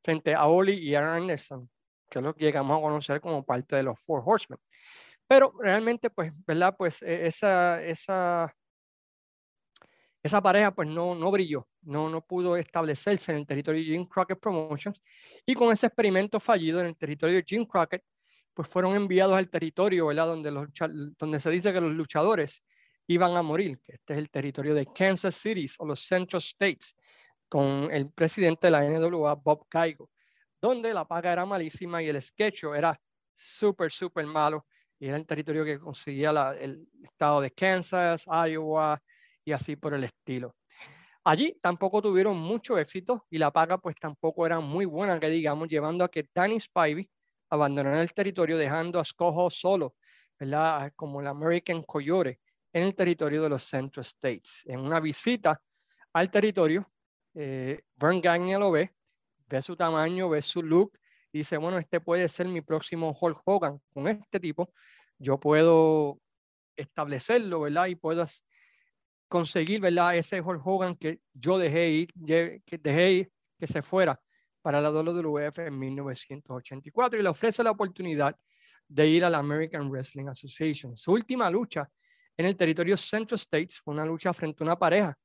frente 0.06 0.34
a 0.34 0.46
Oli 0.46 0.74
y 0.74 0.94
Aaron 0.94 1.22
Anderson, 1.22 1.68
que 2.08 2.20
es 2.20 2.24
lo 2.24 2.32
que 2.32 2.44
llegamos 2.44 2.78
a 2.78 2.80
conocer 2.80 3.20
como 3.20 3.44
parte 3.44 3.74
de 3.74 3.82
los 3.82 4.00
Four 4.00 4.22
Horsemen. 4.24 4.60
Pero 5.26 5.52
realmente, 5.60 6.10
pues, 6.10 6.32
¿verdad? 6.46 6.76
Pues 6.78 7.02
e, 7.02 7.26
esa, 7.26 7.82
esa 7.82 8.54
esa 10.22 10.42
pareja 10.42 10.74
pues 10.74 10.88
no, 10.88 11.14
no 11.14 11.30
brilló, 11.30 11.68
no, 11.82 12.10
no 12.10 12.20
pudo 12.20 12.56
establecerse 12.56 13.32
en 13.32 13.38
el 13.38 13.46
territorio 13.46 13.80
de 13.80 13.86
Jim 13.86 14.06
Crockett 14.06 14.40
Promotions 14.40 15.00
y 15.46 15.54
con 15.54 15.72
ese 15.72 15.86
experimento 15.86 16.40
fallido 16.40 16.80
en 16.80 16.86
el 16.86 16.96
territorio 16.96 17.36
de 17.36 17.44
Jim 17.46 17.64
Crockett, 17.64 18.02
pues 18.52 18.68
fueron 18.68 18.94
enviados 18.96 19.36
al 19.36 19.48
territorio, 19.48 20.06
¿verdad? 20.06 20.26
Donde, 20.26 20.50
los, 20.50 20.68
donde 21.18 21.40
se 21.40 21.50
dice 21.50 21.72
que 21.72 21.80
los 21.80 21.92
luchadores 21.92 22.62
iban 23.06 23.36
a 23.36 23.42
morir, 23.42 23.78
que 23.84 23.92
este 23.92 24.14
es 24.14 24.18
el 24.18 24.30
territorio 24.30 24.74
de 24.74 24.86
Kansas 24.86 25.36
City 25.36 25.66
o 25.78 25.86
los 25.86 26.00
Central 26.00 26.42
States, 26.42 26.96
con 27.48 27.90
el 27.92 28.10
presidente 28.10 28.66
de 28.66 28.70
la 28.70 28.84
NWA, 28.84 29.34
Bob 29.34 29.66
Caigo, 29.68 30.10
donde 30.60 30.92
la 30.92 31.06
paga 31.06 31.32
era 31.32 31.46
malísima 31.46 32.02
y 32.02 32.08
el 32.08 32.20
sketch 32.20 32.64
era 32.64 32.98
súper, 33.34 33.92
súper 33.92 34.26
malo 34.26 34.66
y 34.98 35.08
era 35.08 35.16
el 35.16 35.26
territorio 35.26 35.64
que 35.64 35.78
conseguía 35.78 36.30
el 36.58 36.88
estado 37.02 37.40
de 37.40 37.50
Kansas, 37.50 38.24
Iowa 38.26 39.00
y 39.44 39.52
así 39.52 39.76
por 39.76 39.94
el 39.94 40.04
estilo. 40.04 40.56
Allí 41.24 41.58
tampoco 41.60 42.00
tuvieron 42.00 42.36
mucho 42.38 42.78
éxito 42.78 43.26
y 43.30 43.38
la 43.38 43.50
paga 43.50 43.78
pues 43.78 43.96
tampoco 43.96 44.46
era 44.46 44.60
muy 44.60 44.84
buena, 44.84 45.18
que 45.18 45.28
digamos, 45.28 45.68
llevando 45.68 46.04
a 46.04 46.10
que 46.10 46.28
Danny 46.32 46.60
Spivey 46.60 47.10
abandonara 47.50 48.00
el 48.00 48.12
territorio 48.12 48.56
dejando 48.56 49.00
a 49.00 49.04
Scojo 49.04 49.50
solo. 49.50 49.94
Como 50.96 51.22
el 51.22 51.26
American 51.28 51.82
Coyote 51.82 52.40
en 52.70 52.82
el 52.82 52.94
territorio 52.94 53.42
de 53.42 53.48
los 53.48 53.62
Central 53.62 54.04
States. 54.04 54.62
En 54.66 54.80
una 54.80 55.00
visita 55.00 55.62
al 56.12 56.30
territorio, 56.30 56.92
eh, 57.36 57.82
Vern 57.96 58.22
lo 58.58 58.70
ve, 58.70 58.94
ve 59.46 59.62
su 59.62 59.76
tamaño, 59.76 60.30
ve 60.30 60.40
su 60.40 60.62
look, 60.62 60.98
dice, 61.32 61.58
bueno, 61.58 61.78
este 61.78 62.00
puede 62.00 62.28
ser 62.28 62.48
mi 62.48 62.62
próximo 62.62 63.16
Hulk 63.18 63.42
Hogan. 63.44 63.78
Con 63.92 64.08
este 64.08 64.40
tipo, 64.40 64.72
yo 65.18 65.38
puedo 65.38 66.18
establecerlo, 66.76 67.60
¿verdad? 67.60 67.86
Y 67.86 67.94
puedo 67.94 68.24
conseguir, 69.28 69.80
¿verdad? 69.80 70.16
Ese 70.16 70.40
Hulk 70.40 70.66
Hogan 70.66 70.96
que 70.96 71.20
yo 71.34 71.58
dejé 71.58 71.90
ir, 71.90 72.12
que 72.64 72.78
dejé 72.78 73.30
que 73.58 73.66
se 73.66 73.82
fuera 73.82 74.18
para 74.62 74.80
la 74.80 74.90
WWF 74.90 75.58
en 75.58 75.78
1984 75.78 77.20
y 77.20 77.22
le 77.22 77.28
ofrece 77.28 77.62
la 77.62 77.70
oportunidad 77.70 78.34
de 78.88 79.06
ir 79.06 79.24
a 79.24 79.30
la 79.30 79.38
American 79.38 79.90
Wrestling 79.90 80.28
Association. 80.28 80.96
Su 80.96 81.12
última 81.12 81.50
lucha 81.50 81.88
en 82.36 82.46
el 82.46 82.56
territorio 82.56 82.96
Central 82.96 83.36
States 83.36 83.80
fue 83.80 83.94
una 83.94 84.06
lucha 84.06 84.32
frente 84.32 84.62
a 84.62 84.66
una 84.66 84.78
pareja 84.78 85.16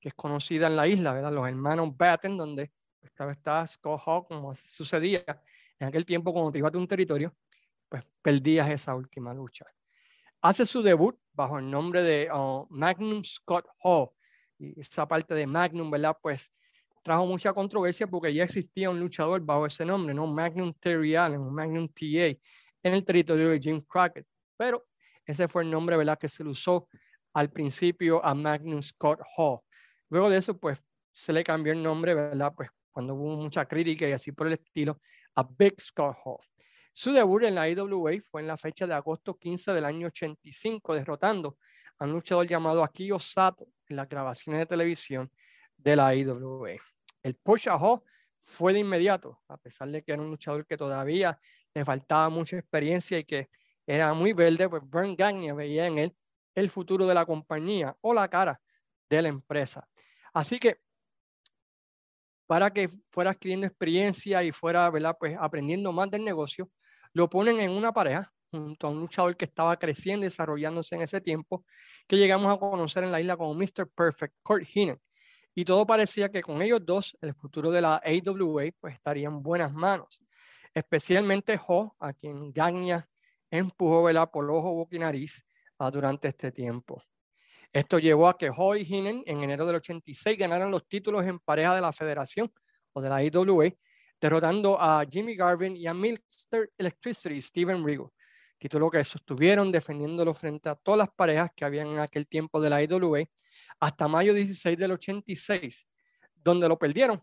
que 0.00 0.08
es 0.08 0.14
conocida 0.14 0.66
en 0.66 0.76
la 0.76 0.88
isla, 0.88 1.12
¿verdad? 1.12 1.32
Los 1.32 1.46
hermanos 1.46 1.96
Batten, 1.96 2.36
donde 2.36 2.72
estaba, 3.02 3.32
estaba 3.32 3.66
Scott 3.66 4.00
Hawk, 4.06 4.28
como 4.28 4.54
sucedía 4.54 5.24
en 5.78 5.88
aquel 5.88 6.04
tiempo 6.04 6.32
cuando 6.32 6.50
te 6.50 6.58
ibas 6.58 6.72
de 6.72 6.78
un 6.78 6.88
territorio, 6.88 7.34
pues 7.88 8.04
perdías 8.22 8.68
esa 8.70 8.94
última 8.94 9.34
lucha. 9.34 9.66
Hace 10.42 10.64
su 10.64 10.82
debut 10.82 11.18
bajo 11.32 11.58
el 11.58 11.70
nombre 11.70 12.02
de 12.02 12.30
uh, 12.32 12.66
Magnum 12.70 13.22
Scott 13.24 13.66
Hall. 13.82 14.08
Y 14.58 14.78
esa 14.80 15.06
parte 15.06 15.34
de 15.34 15.46
Magnum, 15.46 15.90
¿verdad? 15.90 16.16
Pues 16.20 16.50
trajo 17.02 17.26
mucha 17.26 17.52
controversia 17.52 18.06
porque 18.06 18.32
ya 18.32 18.44
existía 18.44 18.90
un 18.90 19.00
luchador 19.00 19.40
bajo 19.40 19.66
ese 19.66 19.84
nombre, 19.84 20.14
¿no? 20.14 20.26
Magnum 20.26 20.72
Terry 20.74 21.14
Allen, 21.14 21.42
Magnum 21.52 21.88
TA, 21.88 22.38
en 22.82 22.94
el 22.94 23.04
territorio 23.04 23.50
de 23.50 23.58
Jim 23.58 23.80
Crockett. 23.82 24.26
Pero 24.56 24.86
ese 25.24 25.48
fue 25.48 25.62
el 25.62 25.70
nombre, 25.70 25.96
¿verdad? 25.96 26.18
Que 26.18 26.28
se 26.28 26.44
le 26.44 26.50
usó 26.50 26.88
al 27.32 27.50
principio 27.50 28.24
a 28.24 28.34
Magnum 28.34 28.82
Scott 28.82 29.20
Hall. 29.36 29.60
Luego 30.10 30.28
de 30.28 30.38
eso, 30.38 30.58
pues 30.58 30.78
se 31.12 31.32
le 31.32 31.42
cambió 31.44 31.72
el 31.72 31.82
nombre, 31.82 32.14
¿verdad? 32.14 32.52
Pues 32.54 32.70
cuando 32.90 33.14
hubo 33.14 33.36
mucha 33.36 33.64
crítica 33.66 34.08
y 34.08 34.12
así 34.12 34.32
por 34.32 34.48
el 34.48 34.54
estilo, 34.54 35.00
a 35.36 35.44
Big 35.44 35.80
Scott 35.80 36.16
Hall. 36.24 36.38
Su 36.92 37.12
debut 37.12 37.44
en 37.44 37.54
la 37.54 37.68
IWA 37.68 38.12
fue 38.28 38.40
en 38.40 38.48
la 38.48 38.56
fecha 38.56 38.86
de 38.86 38.94
agosto 38.94 39.38
15 39.38 39.72
del 39.72 39.84
año 39.84 40.08
85, 40.08 40.94
derrotando 40.94 41.56
a 41.98 42.04
un 42.04 42.12
luchador 42.12 42.46
llamado 42.46 42.82
Akio 42.82 43.18
Sato 43.20 43.68
en 43.88 43.96
las 43.96 44.08
grabaciones 44.08 44.60
de 44.60 44.66
televisión 44.66 45.30
de 45.76 45.96
la 45.96 46.14
IWA. 46.14 46.72
El 47.22 47.36
push 47.36 47.68
a 47.68 47.76
Hall 47.76 48.02
fue 48.42 48.72
de 48.72 48.80
inmediato, 48.80 49.40
a 49.48 49.56
pesar 49.56 49.88
de 49.90 50.02
que 50.02 50.12
era 50.12 50.20
un 50.20 50.30
luchador 50.30 50.66
que 50.66 50.76
todavía 50.76 51.38
le 51.72 51.84
faltaba 51.84 52.28
mucha 52.28 52.58
experiencia 52.58 53.18
y 53.18 53.24
que 53.24 53.48
era 53.86 54.12
muy 54.12 54.32
verde, 54.32 54.68
pues 54.68 54.82
Vern 54.84 55.14
Gagne 55.14 55.52
veía 55.52 55.86
en 55.86 55.98
él 55.98 56.16
el 56.54 56.68
futuro 56.68 57.06
de 57.06 57.14
la 57.14 57.24
compañía 57.24 57.96
o 58.00 58.12
la 58.12 58.28
cara 58.28 58.60
de 59.10 59.22
la 59.22 59.28
empresa. 59.28 59.86
Así 60.32 60.58
que 60.58 60.78
para 62.46 62.72
que 62.72 62.88
fuera 63.10 63.30
adquiriendo 63.30 63.66
experiencia 63.66 64.42
y 64.42 64.52
fuera 64.52 64.90
¿verdad? 64.90 65.16
Pues 65.18 65.36
aprendiendo 65.38 65.92
más 65.92 66.10
del 66.10 66.24
negocio, 66.24 66.70
lo 67.12 67.28
ponen 67.28 67.60
en 67.60 67.70
una 67.70 67.92
pareja 67.92 68.32
junto 68.50 68.86
a 68.86 68.90
un 68.90 69.00
luchador 69.00 69.36
que 69.36 69.44
estaba 69.44 69.76
creciendo 69.78 70.26
y 70.26 70.28
desarrollándose 70.28 70.96
en 70.96 71.02
ese 71.02 71.20
tiempo, 71.20 71.64
que 72.08 72.16
llegamos 72.16 72.52
a 72.52 72.58
conocer 72.58 73.04
en 73.04 73.12
la 73.12 73.20
isla 73.20 73.36
como 73.36 73.54
Mr. 73.54 73.88
Perfect, 73.94 74.34
Kurt 74.42 74.66
Heenan. 74.74 74.98
Y 75.54 75.64
todo 75.64 75.86
parecía 75.86 76.30
que 76.30 76.42
con 76.42 76.62
ellos 76.62 76.80
dos 76.84 77.16
el 77.20 77.34
futuro 77.34 77.70
de 77.70 77.82
la 77.82 78.02
AWA 78.04 78.70
pues, 78.80 78.94
estaría 78.94 79.28
en 79.28 79.42
buenas 79.42 79.72
manos. 79.72 80.22
Especialmente 80.74 81.58
Ho, 81.68 81.94
a 81.98 82.12
quien 82.12 82.52
Gagna 82.52 83.08
empujó 83.50 84.08
por 84.32 84.50
ojo, 84.50 84.74
boca 84.74 84.96
y 84.96 84.98
nariz 84.98 85.44
uh, 85.78 85.90
durante 85.90 86.28
este 86.28 86.52
tiempo. 86.52 87.02
Esto 87.72 87.98
llevó 88.00 88.28
a 88.28 88.36
que 88.36 88.50
Ho 88.54 88.74
y 88.74 88.82
Heenan 88.82 89.22
en 89.26 89.42
enero 89.44 89.64
del 89.64 89.76
86 89.76 90.36
ganaran 90.36 90.70
los 90.70 90.88
títulos 90.88 91.24
en 91.24 91.38
pareja 91.38 91.74
de 91.74 91.80
la 91.80 91.92
federación 91.92 92.52
o 92.92 93.00
de 93.00 93.08
la 93.08 93.16
AWA 93.16 93.70
derrotando 94.20 94.80
a 94.80 95.04
Jimmy 95.08 95.34
Garvin 95.36 95.76
y 95.76 95.86
a 95.86 95.94
Mr. 95.94 96.70
Electricity, 96.76 97.40
Steven 97.40 97.84
Rigo. 97.84 98.12
Título 98.58 98.90
que 98.90 99.02
sostuvieron 99.04 99.72
defendiéndolo 99.72 100.34
frente 100.34 100.68
a 100.68 100.74
todas 100.74 100.98
las 100.98 101.08
parejas 101.14 101.50
que 101.56 101.64
habían 101.64 101.88
en 101.88 101.98
aquel 102.00 102.26
tiempo 102.26 102.60
de 102.60 102.70
la 102.70 102.82
IWA 102.82 103.24
hasta 103.78 104.08
mayo 104.08 104.34
16 104.34 104.76
del 104.76 104.92
86, 104.92 105.86
donde 106.34 106.68
lo 106.68 106.78
perdieron 106.78 107.22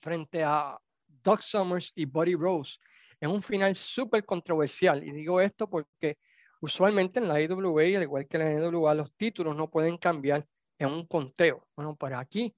frente 0.00 0.42
a 0.42 0.76
Doug 1.06 1.42
Summers 1.42 1.92
y 1.94 2.04
Buddy 2.04 2.34
Rose 2.34 2.78
en 3.20 3.30
un 3.30 3.42
final 3.42 3.76
súper 3.76 4.24
controversial. 4.24 5.02
Y 5.06 5.12
digo 5.12 5.40
esto 5.40 5.70
porque 5.70 6.18
usualmente 6.62 7.20
en 7.20 7.28
la 7.28 7.40
IWA, 7.42 7.82
al 7.98 8.02
igual 8.02 8.26
que 8.26 8.38
en 8.38 8.62
la 8.62 8.68
IWA, 8.68 8.94
los 8.94 9.12
títulos 9.14 9.54
no 9.54 9.70
pueden 9.70 9.98
cambiar 9.98 10.46
en 10.78 10.88
un 10.88 11.06
conteo. 11.06 11.66
Bueno, 11.76 11.94
para 11.96 12.18
aquí 12.18 12.54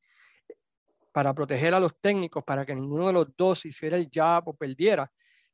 para 1.15 1.33
proteger 1.33 1.73
a 1.75 1.79
los 1.79 2.01
técnicos, 2.01 2.43
para 2.43 2.67
que 2.67 2.75
ninguno 2.75 3.07
de 3.07 3.13
los 3.13 3.37
dos 3.37 3.65
hiciera 3.67 3.97
el 3.97 4.09
jab 4.13 4.49
o 4.49 4.57
perdiera, 4.57 5.09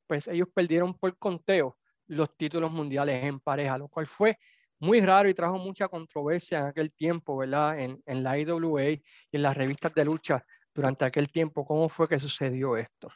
pues 0.06 0.26
ellos 0.26 0.48
perdieron 0.54 0.94
por 0.94 1.18
conteo 1.18 1.76
los 2.06 2.34
títulos 2.34 2.72
mundiales 2.72 3.22
en 3.24 3.40
pareja, 3.40 3.76
lo 3.76 3.88
cual 3.88 4.06
fue 4.06 4.38
muy 4.78 5.02
raro 5.02 5.28
y 5.28 5.34
trajo 5.34 5.58
mucha 5.58 5.86
controversia 5.88 6.60
en 6.60 6.66
aquel 6.68 6.90
tiempo, 6.94 7.36
¿verdad? 7.36 7.78
En, 7.78 8.02
en 8.06 8.22
la 8.22 8.38
IWA 8.38 8.84
y 8.90 9.02
en 9.32 9.42
las 9.42 9.54
revistas 9.54 9.92
de 9.94 10.06
lucha 10.06 10.42
durante 10.74 11.04
aquel 11.04 11.30
tiempo, 11.30 11.66
cómo 11.66 11.90
fue 11.90 12.08
que 12.08 12.18
sucedió 12.18 12.78
esto. 12.78 13.10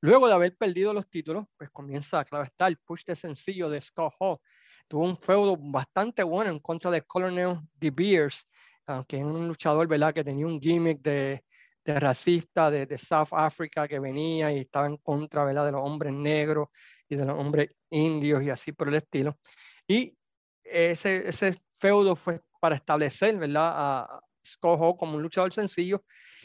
Luego 0.00 0.28
de 0.28 0.34
haber 0.34 0.56
perdido 0.56 0.92
los 0.92 1.08
títulos, 1.08 1.46
pues 1.56 1.70
comienza, 1.70 2.24
claro 2.24 2.44
está, 2.44 2.66
el 2.66 2.76
push 2.78 3.04
de 3.04 3.16
sencillo 3.16 3.68
de 3.70 3.80
Scott 3.80 4.14
Hall. 4.18 4.38
Tuvo 4.86 5.04
un 5.04 5.18
feudo 5.18 5.56
bastante 5.58 6.22
bueno 6.22 6.50
en 6.50 6.58
contra 6.58 6.90
de 6.90 7.02
Colonel 7.02 7.58
De 7.74 7.90
Beers 7.90 8.46
aunque 8.86 9.18
es 9.18 9.24
un 9.24 9.48
luchador, 9.48 9.86
¿verdad? 9.86 10.12
Que 10.12 10.24
tenía 10.24 10.46
un 10.46 10.60
gimmick 10.60 11.00
de, 11.00 11.44
de 11.84 12.00
racista 12.00 12.70
de, 12.70 12.98
South 12.98 13.28
Africa 13.32 13.88
que 13.88 13.98
venía 13.98 14.52
y 14.52 14.60
estaba 14.60 14.86
en 14.86 14.96
contra, 14.98 15.44
¿verdad? 15.44 15.66
De 15.66 15.72
los 15.72 15.82
hombres 15.82 16.12
negros 16.12 16.68
y 17.08 17.16
de 17.16 17.24
los 17.24 17.38
hombres 17.38 17.70
indios 17.90 18.42
y 18.42 18.50
así 18.50 18.72
por 18.72 18.88
el 18.88 18.94
estilo. 18.94 19.38
Y 19.86 20.16
ese, 20.62 21.30
feudo 21.72 22.16
fue 22.16 22.40
para 22.60 22.76
establecer, 22.76 23.36
¿verdad? 23.36 23.72
A 23.74 24.20
Scott 24.44 24.98
como 24.98 25.16
un 25.16 25.22
luchador 25.22 25.52
sencillo 25.52 26.04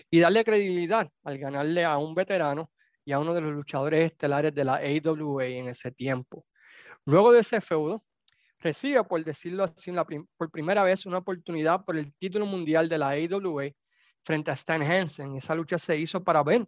y 0.10 0.20
darle 0.20 0.44
credibilidad 0.44 1.10
al 1.24 1.38
ganarle 1.38 1.86
a 1.86 1.98
un 1.98 2.16
veterano 2.16 2.72
y 3.10 3.12
a 3.12 3.18
uno 3.18 3.34
de 3.34 3.42
los 3.42 3.52
luchadores 3.52 4.06
estelares 4.06 4.54
de 4.54 4.64
la 4.64 4.76
AWA 4.76 5.46
en 5.46 5.70
ese 5.70 5.92
tiempo. 5.92 6.46
Luego 7.06 7.32
de 7.32 7.40
ese 7.40 7.60
feudo, 7.60 8.04
recibe, 8.60 9.04
por 9.04 9.24
decirlo 9.24 9.64
así, 9.64 9.92
por 10.38 10.52
primera 10.52 10.84
vez 10.84 11.08
una 11.08 11.18
oportunidad 11.18 11.84
por 11.84 11.98
el 11.98 12.14
título 12.14 12.46
mundial 12.46 12.88
de 12.88 13.00
la 13.00 13.10
AWA 13.10 13.72
frente 14.22 14.52
a 14.52 14.54
Stan 14.54 14.84
Hansen. 14.84 15.36
Esa 15.38 15.56
lucha 15.56 15.80
se 15.80 15.98
hizo 15.98 16.24
para 16.24 16.44
ver 16.44 16.68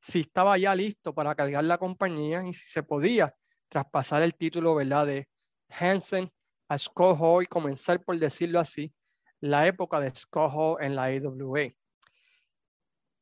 si 0.00 0.20
estaba 0.20 0.58
ya 0.58 0.74
listo 0.74 1.14
para 1.14 1.34
cargar 1.34 1.64
la 1.64 1.78
compañía 1.78 2.46
y 2.46 2.52
si 2.52 2.68
se 2.68 2.82
podía 2.82 3.34
traspasar 3.70 4.22
el 4.22 4.34
título 4.34 4.74
¿verdad? 4.74 5.06
de 5.06 5.28
Hansen 5.70 6.30
a 6.68 6.76
Scott 6.76 7.16
Hall 7.18 7.44
y 7.44 7.46
comenzar, 7.46 8.04
por 8.04 8.18
decirlo 8.18 8.60
así, 8.60 8.92
la 9.40 9.66
época 9.66 9.98
de 9.98 10.14
Scott 10.14 10.52
Hall 10.54 10.76
en 10.82 10.94
la 10.94 11.04
AWA. 11.04 11.72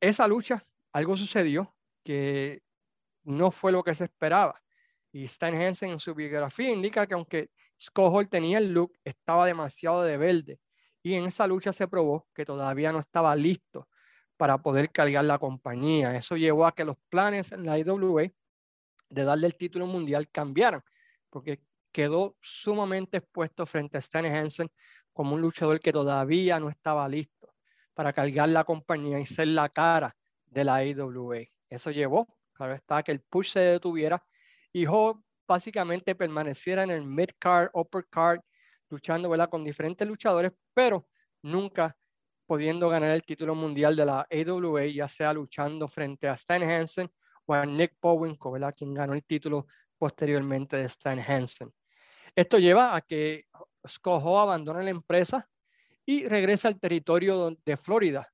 Esa 0.01 0.27
lucha, 0.27 0.65
algo 0.91 1.15
sucedió 1.15 1.73
que 2.09 2.63
no 3.23 3.51
fue 3.51 3.71
lo 3.71 3.83
que 3.83 3.93
se 3.93 4.05
esperaba. 4.05 4.59
Y 5.11 5.25
Stan 5.25 5.53
Hansen 5.53 5.91
en 5.91 5.99
su 5.99 6.15
biografía 6.15 6.71
indica 6.71 7.05
que 7.05 7.13
aunque 7.13 7.51
Scott 7.79 8.31
tenía 8.31 8.57
el 8.57 8.73
look, 8.73 8.97
estaba 9.03 9.45
demasiado 9.45 10.01
de 10.01 10.17
verde. 10.17 10.59
Y 11.03 11.13
en 11.13 11.25
esa 11.25 11.45
lucha 11.45 11.71
se 11.71 11.87
probó 11.87 12.27
que 12.33 12.45
todavía 12.45 12.91
no 12.91 12.97
estaba 12.97 13.35
listo 13.35 13.87
para 14.37 14.57
poder 14.57 14.91
cargar 14.91 15.23
la 15.25 15.37
compañía. 15.37 16.15
Eso 16.15 16.35
llevó 16.35 16.65
a 16.65 16.73
que 16.73 16.83
los 16.83 16.97
planes 17.09 17.51
en 17.51 17.63
la 17.63 17.77
IWA 17.77 18.31
de 19.09 19.23
darle 19.23 19.45
el 19.45 19.55
título 19.55 19.85
mundial 19.85 20.27
cambiaran, 20.31 20.81
porque 21.29 21.61
quedó 21.91 22.37
sumamente 22.41 23.17
expuesto 23.17 23.67
frente 23.67 23.97
a 23.97 23.99
Stan 23.99 24.25
Hansen 24.25 24.71
como 25.13 25.35
un 25.35 25.41
luchador 25.41 25.79
que 25.79 25.91
todavía 25.91 26.59
no 26.59 26.69
estaba 26.69 27.07
listo 27.07 27.53
para 27.93 28.13
cargar 28.13 28.49
la 28.49 28.63
compañía 28.63 29.19
y 29.19 29.27
ser 29.27 29.49
la 29.49 29.69
cara 29.69 30.17
de 30.47 30.63
la 30.63 30.83
IWA. 30.83 31.58
Eso 31.69 31.91
llevó, 31.91 32.27
claro 32.53 32.73
está, 32.73 33.03
que 33.03 33.11
el 33.11 33.21
push 33.21 33.51
se 33.51 33.59
detuviera 33.59 34.23
y 34.71 34.85
Hope 34.85 35.21
básicamente 35.47 36.15
permaneciera 36.15 36.83
en 36.83 36.91
el 36.91 37.03
mid-card, 37.03 37.69
upper-card, 37.73 38.41
luchando 38.89 39.29
¿verdad? 39.29 39.49
con 39.49 39.63
diferentes 39.63 40.07
luchadores, 40.07 40.51
pero 40.73 41.07
nunca 41.41 41.95
pudiendo 42.45 42.89
ganar 42.89 43.11
el 43.11 43.23
título 43.23 43.53
mundial 43.55 43.95
de 43.95 44.05
la 44.05 44.27
AWA, 44.31 44.85
ya 44.85 45.07
sea 45.07 45.33
luchando 45.33 45.87
frente 45.87 46.27
a 46.27 46.33
Stan 46.33 46.63
Hansen 46.63 47.09
o 47.45 47.53
a 47.53 47.65
Nick 47.65 47.95
Bowenko, 48.01 48.51
¿verdad? 48.51 48.73
quien 48.75 48.93
ganó 48.93 49.13
el 49.13 49.23
título 49.23 49.67
posteriormente 49.97 50.77
de 50.77 50.85
Stan 50.85 51.19
Hansen. 51.19 51.71
Esto 52.35 52.57
lleva 52.57 52.95
a 52.95 53.01
que 53.01 53.45
Scott 53.87 54.23
Hall 54.23 54.41
abandone 54.41 54.83
la 54.83 54.89
empresa 54.89 55.47
y 56.05 56.27
regresa 56.27 56.67
al 56.67 56.79
territorio 56.79 57.55
de 57.63 57.77
Florida, 57.77 58.27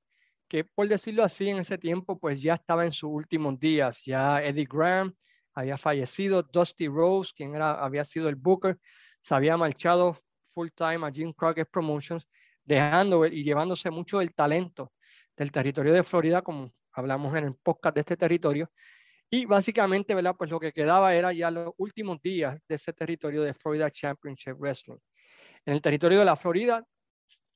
que 0.48 0.64
por 0.64 0.88
decirlo 0.88 1.24
así 1.24 1.48
en 1.48 1.58
ese 1.58 1.78
tiempo 1.78 2.18
pues 2.18 2.40
ya 2.40 2.54
estaba 2.54 2.84
en 2.84 2.92
sus 2.92 3.10
últimos 3.10 3.58
días. 3.58 4.02
Ya 4.04 4.42
Eddie 4.42 4.66
Graham 4.70 5.14
había 5.54 5.78
fallecido, 5.78 6.42
Dusty 6.42 6.88
Rose, 6.88 7.32
quien 7.34 7.56
había 7.56 8.04
sido 8.04 8.28
el 8.28 8.36
booker, 8.36 8.78
se 9.20 9.34
había 9.34 9.56
marchado 9.56 10.16
full 10.50 10.68
time 10.74 11.06
a 11.06 11.10
Jim 11.10 11.32
Crockett 11.32 11.68
Promotions, 11.70 12.28
dejando 12.62 13.26
y 13.26 13.42
llevándose 13.42 13.90
mucho 13.90 14.18
del 14.18 14.34
talento 14.34 14.92
del 15.36 15.50
territorio 15.50 15.92
de 15.92 16.02
Florida, 16.02 16.42
como 16.42 16.72
hablamos 16.92 17.34
en 17.36 17.44
el 17.44 17.54
podcast 17.54 17.94
de 17.94 18.00
este 18.00 18.16
territorio. 18.16 18.70
Y 19.28 19.44
básicamente, 19.44 20.14
¿verdad? 20.14 20.34
Pues 20.36 20.50
lo 20.50 20.60
que 20.60 20.72
quedaba 20.72 21.14
era 21.14 21.32
ya 21.32 21.50
los 21.50 21.74
últimos 21.78 22.20
días 22.22 22.58
de 22.68 22.74
ese 22.74 22.92
territorio 22.92 23.42
de 23.42 23.52
Florida 23.52 23.90
Championship 23.90 24.54
Wrestling. 24.58 24.98
En 25.64 25.74
el 25.74 25.82
territorio 25.82 26.20
de 26.20 26.24
la 26.24 26.36
Florida, 26.36 26.84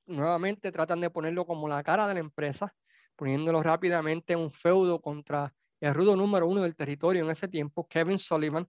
nuevamente 0.07 0.73
tratan 0.73 1.01
de 1.01 1.11
ponerlo 1.11 1.47
como 1.47 1.69
la 1.69 1.83
cara 1.83 2.09
de 2.09 2.15
la 2.15 2.21
empresa, 2.21 2.75
poniéndolo 3.21 3.63
rápidamente 3.63 4.33
en 4.33 4.39
un 4.39 4.51
feudo 4.51 4.99
contra 4.99 5.53
el 5.79 5.93
rudo 5.93 6.17
número 6.17 6.47
uno 6.47 6.63
del 6.63 6.75
territorio 6.75 7.23
en 7.23 7.31
ese 7.31 7.49
tiempo, 7.49 7.87
Kevin 7.87 8.19
Sullivan, 8.19 8.67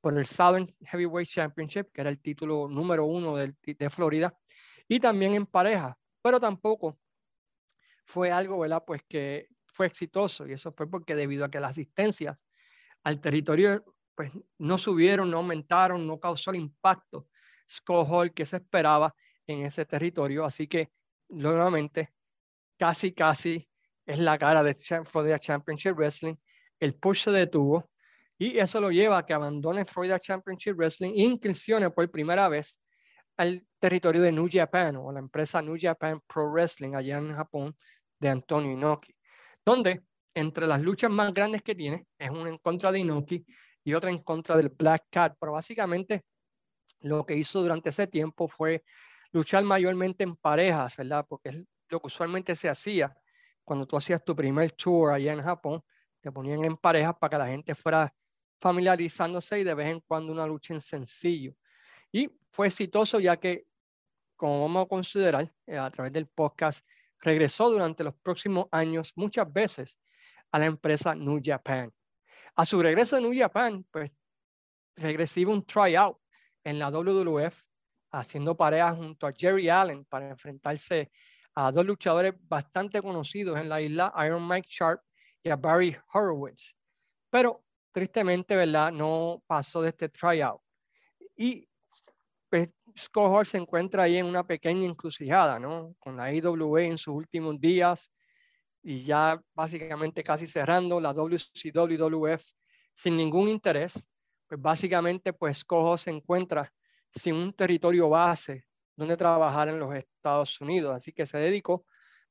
por 0.00 0.18
el 0.18 0.26
Southern 0.26 0.74
Heavyweight 0.80 1.28
Championship, 1.28 1.92
que 1.92 2.00
era 2.00 2.10
el 2.10 2.20
título 2.20 2.66
número 2.68 3.04
uno 3.04 3.36
de, 3.36 3.54
de 3.62 3.90
Florida, 3.90 4.36
y 4.88 4.98
también 4.98 5.34
en 5.34 5.46
pareja, 5.46 5.96
pero 6.20 6.40
tampoco 6.40 6.98
fue 8.04 8.32
algo, 8.32 8.58
¿verdad? 8.58 8.82
Pues 8.84 9.00
que 9.08 9.46
fue 9.64 9.86
exitoso 9.86 10.44
y 10.48 10.54
eso 10.54 10.72
fue 10.72 10.90
porque 10.90 11.14
debido 11.14 11.44
a 11.44 11.48
que 11.48 11.60
las 11.60 11.70
asistencias 11.70 12.36
al 13.04 13.20
territorio 13.20 13.84
pues 14.16 14.32
no 14.58 14.76
subieron, 14.76 15.30
no 15.30 15.36
aumentaron, 15.36 16.04
no 16.04 16.18
causó 16.18 16.50
el 16.50 16.56
impacto 16.56 17.28
Scott 17.70 18.34
que 18.34 18.44
se 18.44 18.56
esperaba 18.56 19.14
en 19.46 19.64
ese 19.64 19.86
territorio. 19.86 20.44
Así 20.44 20.66
que 20.66 20.90
nuevamente 21.28 22.12
casi 22.76 23.12
casi 23.12 23.68
es 24.06 24.18
la 24.18 24.38
cara 24.38 24.62
de 24.62 24.74
Florida 25.04 25.38
Championship 25.38 25.94
Wrestling. 25.96 26.34
El 26.78 26.94
push 26.94 27.24
se 27.24 27.30
detuvo 27.30 27.90
y 28.38 28.58
eso 28.58 28.80
lo 28.80 28.90
lleva 28.90 29.18
a 29.18 29.26
que 29.26 29.32
abandone 29.32 29.84
Florida 29.84 30.18
Championship 30.18 30.76
Wrestling 30.76 31.12
e 31.12 31.22
incursione 31.22 31.90
por 31.90 32.10
primera 32.10 32.48
vez 32.48 32.80
al 33.36 33.64
territorio 33.78 34.22
de 34.22 34.32
New 34.32 34.48
Japan 34.50 34.96
o 34.96 35.12
la 35.12 35.20
empresa 35.20 35.62
New 35.62 35.76
Japan 35.80 36.20
Pro 36.26 36.50
Wrestling 36.50 36.94
allá 36.94 37.18
en 37.18 37.34
Japón 37.34 37.76
de 38.18 38.28
Antonio 38.28 38.72
Inoki, 38.72 39.14
donde 39.64 40.02
entre 40.34 40.66
las 40.66 40.80
luchas 40.82 41.10
más 41.10 41.32
grandes 41.32 41.62
que 41.62 41.74
tiene 41.74 42.06
es 42.18 42.30
una 42.30 42.48
en 42.48 42.58
contra 42.58 42.90
de 42.92 43.00
Inoki 43.00 43.44
y 43.84 43.94
otra 43.94 44.10
en 44.10 44.22
contra 44.22 44.56
del 44.56 44.68
Black 44.68 45.06
Cat, 45.10 45.36
pero 45.38 45.52
básicamente 45.52 46.24
lo 47.00 47.24
que 47.24 47.36
hizo 47.36 47.60
durante 47.60 47.90
ese 47.90 48.06
tiempo 48.06 48.48
fue 48.48 48.82
luchar 49.32 49.64
mayormente 49.64 50.24
en 50.24 50.36
parejas, 50.36 50.96
¿verdad? 50.96 51.26
Porque 51.28 51.50
es 51.50 51.56
lo 51.88 52.00
que 52.00 52.06
usualmente 52.06 52.56
se 52.56 52.68
hacía 52.68 53.14
cuando 53.64 53.86
tú 53.86 53.96
hacías 53.96 54.24
tu 54.24 54.36
primer 54.36 54.72
tour 54.72 55.12
allá 55.12 55.32
en 55.32 55.42
Japón, 55.42 55.82
te 56.20 56.30
ponían 56.30 56.64
en 56.64 56.76
parejas 56.76 57.14
para 57.18 57.30
que 57.30 57.38
la 57.38 57.46
gente 57.48 57.74
fuera 57.74 58.14
familiarizándose 58.60 59.60
y 59.60 59.64
de 59.64 59.74
vez 59.74 59.88
en 59.88 60.00
cuando 60.00 60.32
una 60.32 60.46
lucha 60.46 60.74
en 60.74 60.80
sencillo. 60.80 61.54
Y 62.12 62.30
fue 62.50 62.68
exitoso 62.68 63.18
ya 63.20 63.36
que, 63.36 63.66
como 64.36 64.62
vamos 64.62 64.84
a 64.84 64.88
considerar 64.88 65.52
eh, 65.66 65.76
a 65.76 65.90
través 65.90 66.12
del 66.12 66.26
podcast, 66.26 66.86
regresó 67.18 67.68
durante 67.70 68.04
los 68.04 68.14
próximos 68.14 68.66
años 68.70 69.12
muchas 69.16 69.52
veces 69.52 69.98
a 70.52 70.58
la 70.58 70.66
empresa 70.66 71.14
New 71.14 71.40
Japan. 71.42 71.92
A 72.54 72.64
su 72.64 72.80
regreso 72.80 73.16
a 73.16 73.20
New 73.20 73.36
Japan, 73.36 73.84
pues 73.90 74.12
regresiva 74.96 75.50
un 75.50 75.66
tryout 75.66 76.18
en 76.62 76.78
la 76.78 76.88
WWF, 76.90 77.62
haciendo 78.12 78.56
parejas 78.56 78.96
junto 78.96 79.26
a 79.26 79.32
Jerry 79.36 79.68
Allen 79.68 80.04
para 80.04 80.30
enfrentarse 80.30 81.10
a 81.54 81.70
dos 81.70 81.86
luchadores 81.86 82.34
bastante 82.48 83.00
conocidos 83.00 83.58
en 83.58 83.68
la 83.68 83.80
isla, 83.80 84.12
Iron 84.24 84.46
Mike 84.46 84.68
Sharp 84.68 85.00
y 85.42 85.50
a 85.50 85.56
Barry 85.56 85.96
Horowitz. 86.12 86.74
Pero 87.30 87.62
tristemente, 87.92 88.56
¿verdad? 88.56 88.90
No 88.92 89.42
pasó 89.46 89.80
de 89.82 89.90
este 89.90 90.08
tryout. 90.08 90.60
Y 91.36 91.68
pues, 92.50 92.70
Scott 92.98 93.46
se 93.46 93.58
encuentra 93.58 94.04
ahí 94.04 94.16
en 94.16 94.26
una 94.26 94.46
pequeña 94.46 94.84
encrucijada, 94.84 95.58
¿no? 95.58 95.94
Con 95.98 96.16
la 96.16 96.32
IWA 96.32 96.82
en 96.82 96.98
sus 96.98 97.14
últimos 97.14 97.60
días 97.60 98.10
y 98.82 99.04
ya 99.04 99.40
básicamente 99.54 100.22
casi 100.22 100.46
cerrando 100.46 101.00
la 101.00 101.12
WCWF 101.12 102.44
sin 102.92 103.16
ningún 103.16 103.48
interés, 103.48 103.94
pues 104.46 104.60
básicamente 104.60 105.32
pues 105.32 105.64
Cojo 105.64 105.96
se 105.96 106.10
encuentra 106.10 106.70
sin 107.10 107.34
un 107.34 107.52
territorio 107.52 108.08
base 108.08 108.66
donde 108.96 109.16
trabajar 109.16 109.68
en 109.68 109.78
los 109.78 109.94
Estados 109.94 110.60
Unidos, 110.60 110.94
así 110.94 111.12
que 111.12 111.26
se 111.26 111.38
dedicó 111.38 111.84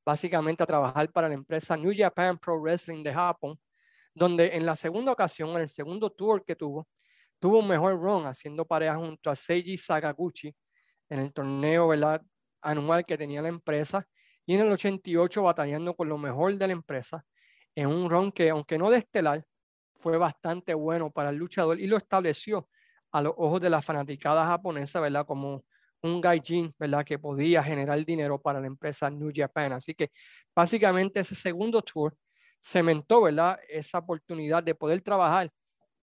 básicamente 0.05 0.63
a 0.63 0.65
trabajar 0.65 1.11
para 1.11 1.27
la 1.27 1.33
empresa 1.33 1.77
New 1.77 1.93
Japan 1.95 2.37
Pro 2.37 2.59
Wrestling 2.59 3.03
de 3.03 3.13
Japón, 3.13 3.59
donde 4.13 4.55
en 4.55 4.65
la 4.65 4.75
segunda 4.75 5.11
ocasión, 5.11 5.49
en 5.51 5.61
el 5.61 5.69
segundo 5.69 6.11
tour 6.11 6.43
que 6.45 6.55
tuvo, 6.55 6.87
tuvo 7.39 7.59
un 7.59 7.67
mejor 7.67 7.99
run 7.99 8.25
haciendo 8.25 8.65
pareja 8.65 8.95
junto 8.95 9.29
a 9.29 9.35
Seiji 9.35 9.77
Sakaguchi 9.77 10.55
en 11.09 11.19
el 11.19 11.33
torneo 11.33 11.87
¿verdad? 11.89 12.21
anual 12.61 13.05
que 13.05 13.17
tenía 13.17 13.41
la 13.41 13.49
empresa 13.49 14.07
y 14.45 14.55
en 14.55 14.61
el 14.61 14.71
88 14.71 15.43
batallando 15.43 15.95
con 15.95 16.09
lo 16.09 16.17
mejor 16.17 16.57
de 16.57 16.67
la 16.67 16.73
empresa 16.73 17.25
en 17.75 17.87
un 17.87 18.09
run 18.09 18.31
que 18.31 18.49
aunque 18.49 18.77
no 18.77 18.89
de 18.89 18.99
estelar 18.99 19.45
fue 19.99 20.17
bastante 20.17 20.73
bueno 20.73 21.11
para 21.11 21.29
el 21.29 21.37
luchador 21.37 21.79
y 21.79 21.87
lo 21.87 21.97
estableció 21.97 22.67
a 23.11 23.21
los 23.21 23.33
ojos 23.37 23.61
de 23.61 23.69
la 23.69 23.81
fanaticada 23.81 24.45
japonesa, 24.45 24.99
¿verdad? 24.99 25.25
Como 25.25 25.63
un 26.03 26.21
gaijin, 26.21 26.73
¿verdad? 26.77 27.03
Que 27.05 27.17
podía 27.17 27.63
generar 27.63 28.05
dinero 28.05 28.39
para 28.39 28.59
la 28.59 28.67
empresa 28.67 29.09
New 29.09 29.31
Japan. 29.33 29.73
Así 29.73 29.95
que 29.95 30.11
básicamente 30.53 31.21
ese 31.21 31.33
segundo 31.33 31.81
tour 31.81 32.15
cementó, 32.61 33.23
¿verdad? 33.23 33.59
Esa 33.67 33.99
oportunidad 33.99 34.61
de 34.61 34.75
poder 34.75 35.01
trabajar 35.01 35.49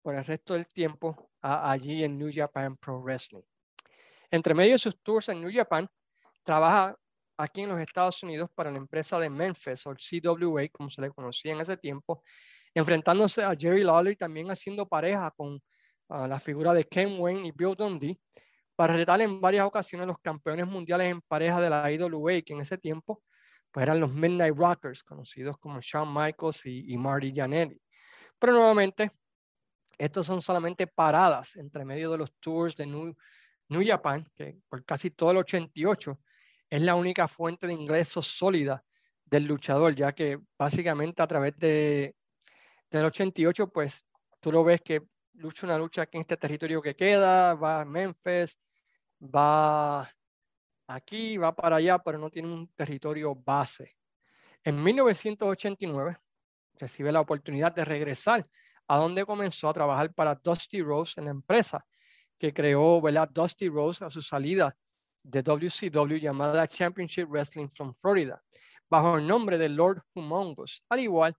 por 0.02 0.16
el 0.16 0.24
resto 0.24 0.54
del 0.54 0.68
tiempo 0.68 1.30
allí 1.42 2.04
en 2.04 2.18
New 2.18 2.30
Japan 2.34 2.78
Pro 2.78 3.02
Wrestling. 3.02 3.42
Entre 4.32 4.54
medio 4.54 4.74
de 4.74 4.80
sus 4.80 4.98
tours 5.02 5.30
en 5.30 5.42
New 5.42 5.52
Japan, 5.54 5.88
trabaja 6.44 6.96
aquí 7.38 7.62
en 7.62 7.70
los 7.70 7.80
Estados 7.80 8.22
Unidos 8.24 8.50
para 8.54 8.72
la 8.72 8.78
empresa 8.78 9.18
de 9.20 9.30
Memphis, 9.30 9.86
o 9.88 9.96
CWA, 9.96 10.70
como 10.70 10.90
se 10.90 11.02
le 11.02 11.10
conocía 11.10 11.54
en 11.54 11.62
ese 11.62 11.78
tiempo, 11.78 12.24
enfrentándose 12.74 13.44
a 13.44 13.56
Jerry 13.58 13.84
Lawler 13.84 14.14
y 14.14 14.16
también 14.16 14.52
haciendo 14.52 14.88
pareja 14.88 15.32
con 15.36 15.60
la 16.10 16.40
figura 16.40 16.74
de 16.74 16.86
Ken 16.86 17.20
Wayne 17.20 17.48
y 17.48 17.52
Bill 17.52 17.76
Dundee 17.76 18.20
para 18.80 18.96
retar 18.96 19.20
en 19.20 19.42
varias 19.42 19.66
ocasiones 19.66 20.08
los 20.08 20.20
campeones 20.20 20.66
mundiales 20.66 21.12
en 21.12 21.20
pareja 21.20 21.60
de 21.60 21.70
la 21.70 21.92
IWA, 21.92 22.42
que 22.42 22.54
en 22.54 22.62
ese 22.62 22.78
tiempo 22.78 23.22
pues 23.72 23.84
eran 23.84 24.00
los 24.00 24.10
Midnight 24.10 24.56
Rockers, 24.56 25.04
conocidos 25.04 25.58
como 25.58 25.82
Shawn 25.82 26.08
Michaels 26.14 26.66
y, 26.66 26.94
y 26.94 26.98
Marty 26.98 27.34
Jannetty. 27.36 27.78
Pero 28.40 28.54
nuevamente, 28.54 29.12
estos 29.98 30.26
son 30.26 30.42
solamente 30.42 30.88
paradas 30.88 31.58
entre 31.58 31.84
medio 31.84 32.10
de 32.10 32.20
los 32.20 32.34
tours 32.40 32.74
de 32.78 32.86
New, 32.86 33.14
New 33.68 33.84
Japan, 33.86 34.26
que 34.34 34.62
por 34.70 34.86
casi 34.86 35.12
todo 35.12 35.32
el 35.32 35.38
88 35.40 36.18
es 36.70 36.82
la 36.82 36.96
única 36.96 37.28
fuente 37.28 37.68
de 37.68 37.74
ingresos 37.74 38.28
sólida 38.28 38.82
del 39.26 39.44
luchador, 39.44 39.94
ya 39.94 40.14
que 40.14 40.40
básicamente 40.58 41.22
a 41.22 41.28
través 41.28 41.58
de, 41.58 42.16
del 42.90 43.04
88, 43.04 43.74
pues 43.74 44.06
tú 44.40 44.54
lo 44.54 44.64
ves 44.64 44.80
que 44.80 45.02
lucha 45.34 45.68
una 45.68 45.78
lucha 45.78 46.04
aquí 46.04 46.16
en 46.16 46.22
este 46.22 46.38
territorio 46.38 46.82
que 46.82 46.96
queda, 46.96 47.56
va 47.56 47.82
a 47.82 47.86
Memphis, 47.86 48.58
va 49.22 50.10
aquí, 50.88 51.38
va 51.38 51.56
para 51.56 51.78
allá, 51.78 52.00
pero 52.00 52.18
no 52.18 52.30
tiene 52.30 52.50
un 52.50 52.68
territorio 52.74 53.36
base. 53.36 53.96
En 54.64 54.82
1989 54.84 56.18
recibe 56.76 57.12
la 57.12 57.22
oportunidad 57.22 57.74
de 57.74 57.86
regresar 57.86 58.48
a 58.88 58.98
donde 58.98 59.26
comenzó 59.26 59.70
a 59.70 59.74
trabajar 59.74 60.14
para 60.14 60.36
Dusty 60.36 60.82
Rose 60.82 61.20
en 61.20 61.26
la 61.26 61.32
empresa 61.32 61.86
que 62.38 62.54
creó 62.54 63.02
¿verdad? 63.02 63.30
Dusty 63.30 63.70
Rose 63.70 64.04
a 64.04 64.10
su 64.10 64.22
salida 64.22 64.76
de 65.22 65.44
WCW 65.44 66.16
llamada 66.16 66.68
Championship 66.68 67.28
Wrestling 67.30 67.68
from 67.68 67.94
Florida, 68.02 68.42
bajo 68.90 69.18
el 69.18 69.28
nombre 69.28 69.58
de 69.58 69.70
Lord 69.70 70.02
Humongous, 70.14 70.84
al 70.90 71.02
igual 71.02 71.36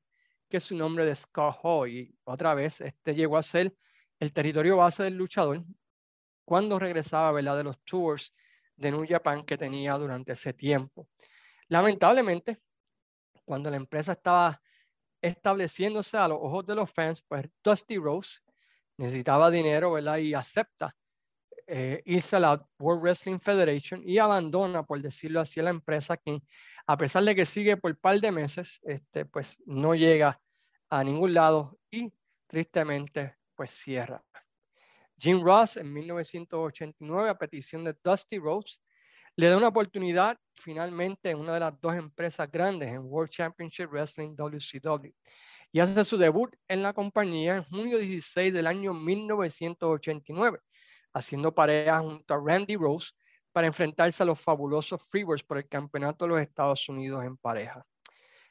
que 0.48 0.60
su 0.60 0.76
nombre 0.76 1.06
de 1.06 1.14
Scott 1.16 1.56
Hall. 1.62 1.88
Y 1.88 2.14
otra 2.24 2.54
vez, 2.54 2.80
este 2.82 3.14
llegó 3.14 3.38
a 3.38 3.42
ser 3.42 3.74
el 4.18 4.32
territorio 4.32 4.76
base 4.76 5.02
del 5.04 5.14
luchador 5.14 5.64
cuando 6.44 6.78
regresaba 6.78 7.32
¿verdad? 7.32 7.56
de 7.56 7.64
los 7.64 7.78
tours 7.84 8.34
de 8.76 8.90
New 8.90 9.06
Japan 9.08 9.44
que 9.44 9.58
tenía 9.58 9.94
durante 9.94 10.32
ese 10.32 10.52
tiempo. 10.52 11.08
Lamentablemente, 11.68 12.60
cuando 13.44 13.70
la 13.70 13.76
empresa 13.76 14.12
estaba 14.12 14.60
estableciéndose 15.20 16.16
a 16.16 16.28
los 16.28 16.38
ojos 16.40 16.66
de 16.66 16.74
los 16.74 16.90
fans, 16.90 17.22
pues 17.28 17.46
Dusty 17.62 17.98
Rose 17.98 18.38
necesitaba 18.96 19.50
dinero, 19.50 19.92
¿verdad? 19.92 20.18
Y 20.18 20.34
acepta 20.34 20.96
eh, 21.66 22.02
irse 22.04 22.34
a 22.36 22.40
la 22.40 22.66
World 22.80 23.02
Wrestling 23.02 23.38
Federation 23.38 24.02
y 24.04 24.18
abandona, 24.18 24.82
por 24.82 25.00
decirlo 25.00 25.40
así, 25.40 25.60
la 25.60 25.70
empresa 25.70 26.16
que, 26.16 26.42
a 26.86 26.96
pesar 26.96 27.22
de 27.22 27.34
que 27.34 27.46
sigue 27.46 27.76
por 27.76 27.92
un 27.92 27.96
par 27.96 28.20
de 28.20 28.32
meses, 28.32 28.80
este, 28.82 29.24
pues 29.24 29.56
no 29.66 29.94
llega 29.94 30.40
a 30.88 31.04
ningún 31.04 31.32
lado 31.32 31.78
y 31.90 32.12
tristemente, 32.48 33.36
pues 33.54 33.70
cierra. 33.70 34.24
Jim 35.20 35.42
Ross 35.42 35.76
en 35.76 35.92
1989 35.92 37.28
a 37.28 37.36
petición 37.36 37.84
de 37.84 37.94
Dusty 38.02 38.38
Rhodes 38.38 38.80
le 39.36 39.48
da 39.48 39.56
una 39.58 39.68
oportunidad 39.68 40.38
finalmente 40.54 41.30
en 41.30 41.38
una 41.38 41.54
de 41.54 41.60
las 41.60 41.78
dos 41.80 41.94
empresas 41.94 42.50
grandes 42.50 42.88
en 42.88 43.00
World 43.00 43.30
Championship 43.30 43.90
Wrestling 43.90 44.34
WCW 44.34 45.12
y 45.72 45.80
hace 45.80 46.04
su 46.04 46.16
debut 46.16 46.56
en 46.68 46.82
la 46.82 46.92
compañía 46.92 47.56
en 47.56 47.64
junio 47.64 47.98
16 47.98 48.52
del 48.52 48.66
año 48.66 48.92
1989, 48.92 50.58
haciendo 51.12 51.54
pareja 51.54 52.00
junto 52.00 52.34
a 52.34 52.40
Randy 52.42 52.76
Rose 52.76 53.12
para 53.52 53.66
enfrentarse 53.66 54.22
a 54.22 54.26
los 54.26 54.40
fabulosos 54.40 55.02
Freebirds 55.10 55.44
por 55.44 55.58
el 55.58 55.68
campeonato 55.68 56.24
de 56.24 56.30
los 56.30 56.40
Estados 56.40 56.88
Unidos 56.88 57.24
en 57.24 57.36
pareja. 57.36 57.84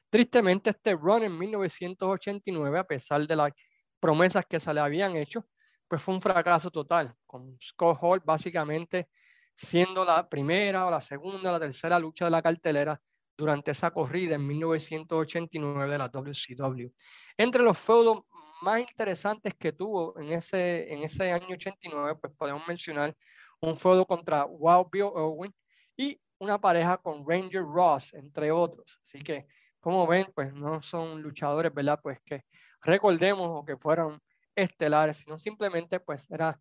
Tristemente, 0.09 0.69
este 0.69 0.93
run 0.93 1.23
en 1.23 1.37
1989, 1.37 2.79
a 2.79 2.83
pesar 2.83 3.27
de 3.27 3.35
las 3.35 3.51
promesas 3.99 4.45
que 4.45 4.59
se 4.59 4.73
le 4.73 4.79
habían 4.79 5.15
hecho, 5.15 5.45
pues 5.89 6.01
fue 6.01 6.13
un 6.13 6.21
fracaso 6.21 6.71
total, 6.71 7.13
con 7.25 7.57
Scott 7.59 7.97
Hall 8.01 8.21
básicamente 8.23 9.09
siendo 9.55 10.05
la 10.05 10.29
primera 10.29 10.85
o 10.85 10.91
la 10.91 11.01
segunda 11.01 11.49
o 11.49 11.53
la 11.53 11.59
tercera 11.59 11.99
lucha 11.99 12.25
de 12.25 12.31
la 12.31 12.41
cartelera 12.41 13.01
durante 13.35 13.71
esa 13.71 13.91
corrida 13.91 14.35
en 14.35 14.47
1989 14.47 15.91
de 15.91 15.97
la 15.97 16.07
WCW. 16.07 16.87
Entre 17.35 17.63
los 17.63 17.77
feudos 17.77 18.21
más 18.61 18.79
interesantes 18.79 19.55
que 19.55 19.73
tuvo 19.73 20.17
en 20.19 20.31
ese, 20.31 20.93
en 20.93 21.03
ese 21.03 21.31
año 21.31 21.55
89, 21.55 22.19
pues 22.21 22.33
podemos 22.37 22.65
mencionar 22.67 23.15
un 23.59 23.75
feudo 23.75 24.05
contra 24.05 24.45
Wild 24.45 24.87
Bill 24.91 25.03
Owen 25.03 25.53
y 25.97 26.19
una 26.37 26.59
pareja 26.59 26.97
con 26.97 27.27
Ranger 27.27 27.63
Ross, 27.63 28.13
entre 28.13 28.51
otros. 28.51 28.99
Así 29.03 29.19
que, 29.21 29.45
como 29.79 30.07
ven, 30.07 30.31
pues 30.33 30.53
no 30.53 30.81
son 30.81 31.21
luchadores, 31.21 31.73
¿verdad? 31.73 31.99
Pues 32.01 32.19
que 32.23 32.45
recordemos 32.81 33.47
o 33.49 33.65
que 33.65 33.75
fueron 33.75 34.21
estelares, 34.55 35.17
sino 35.17 35.37
simplemente 35.37 35.99
pues 35.99 36.29
era 36.29 36.59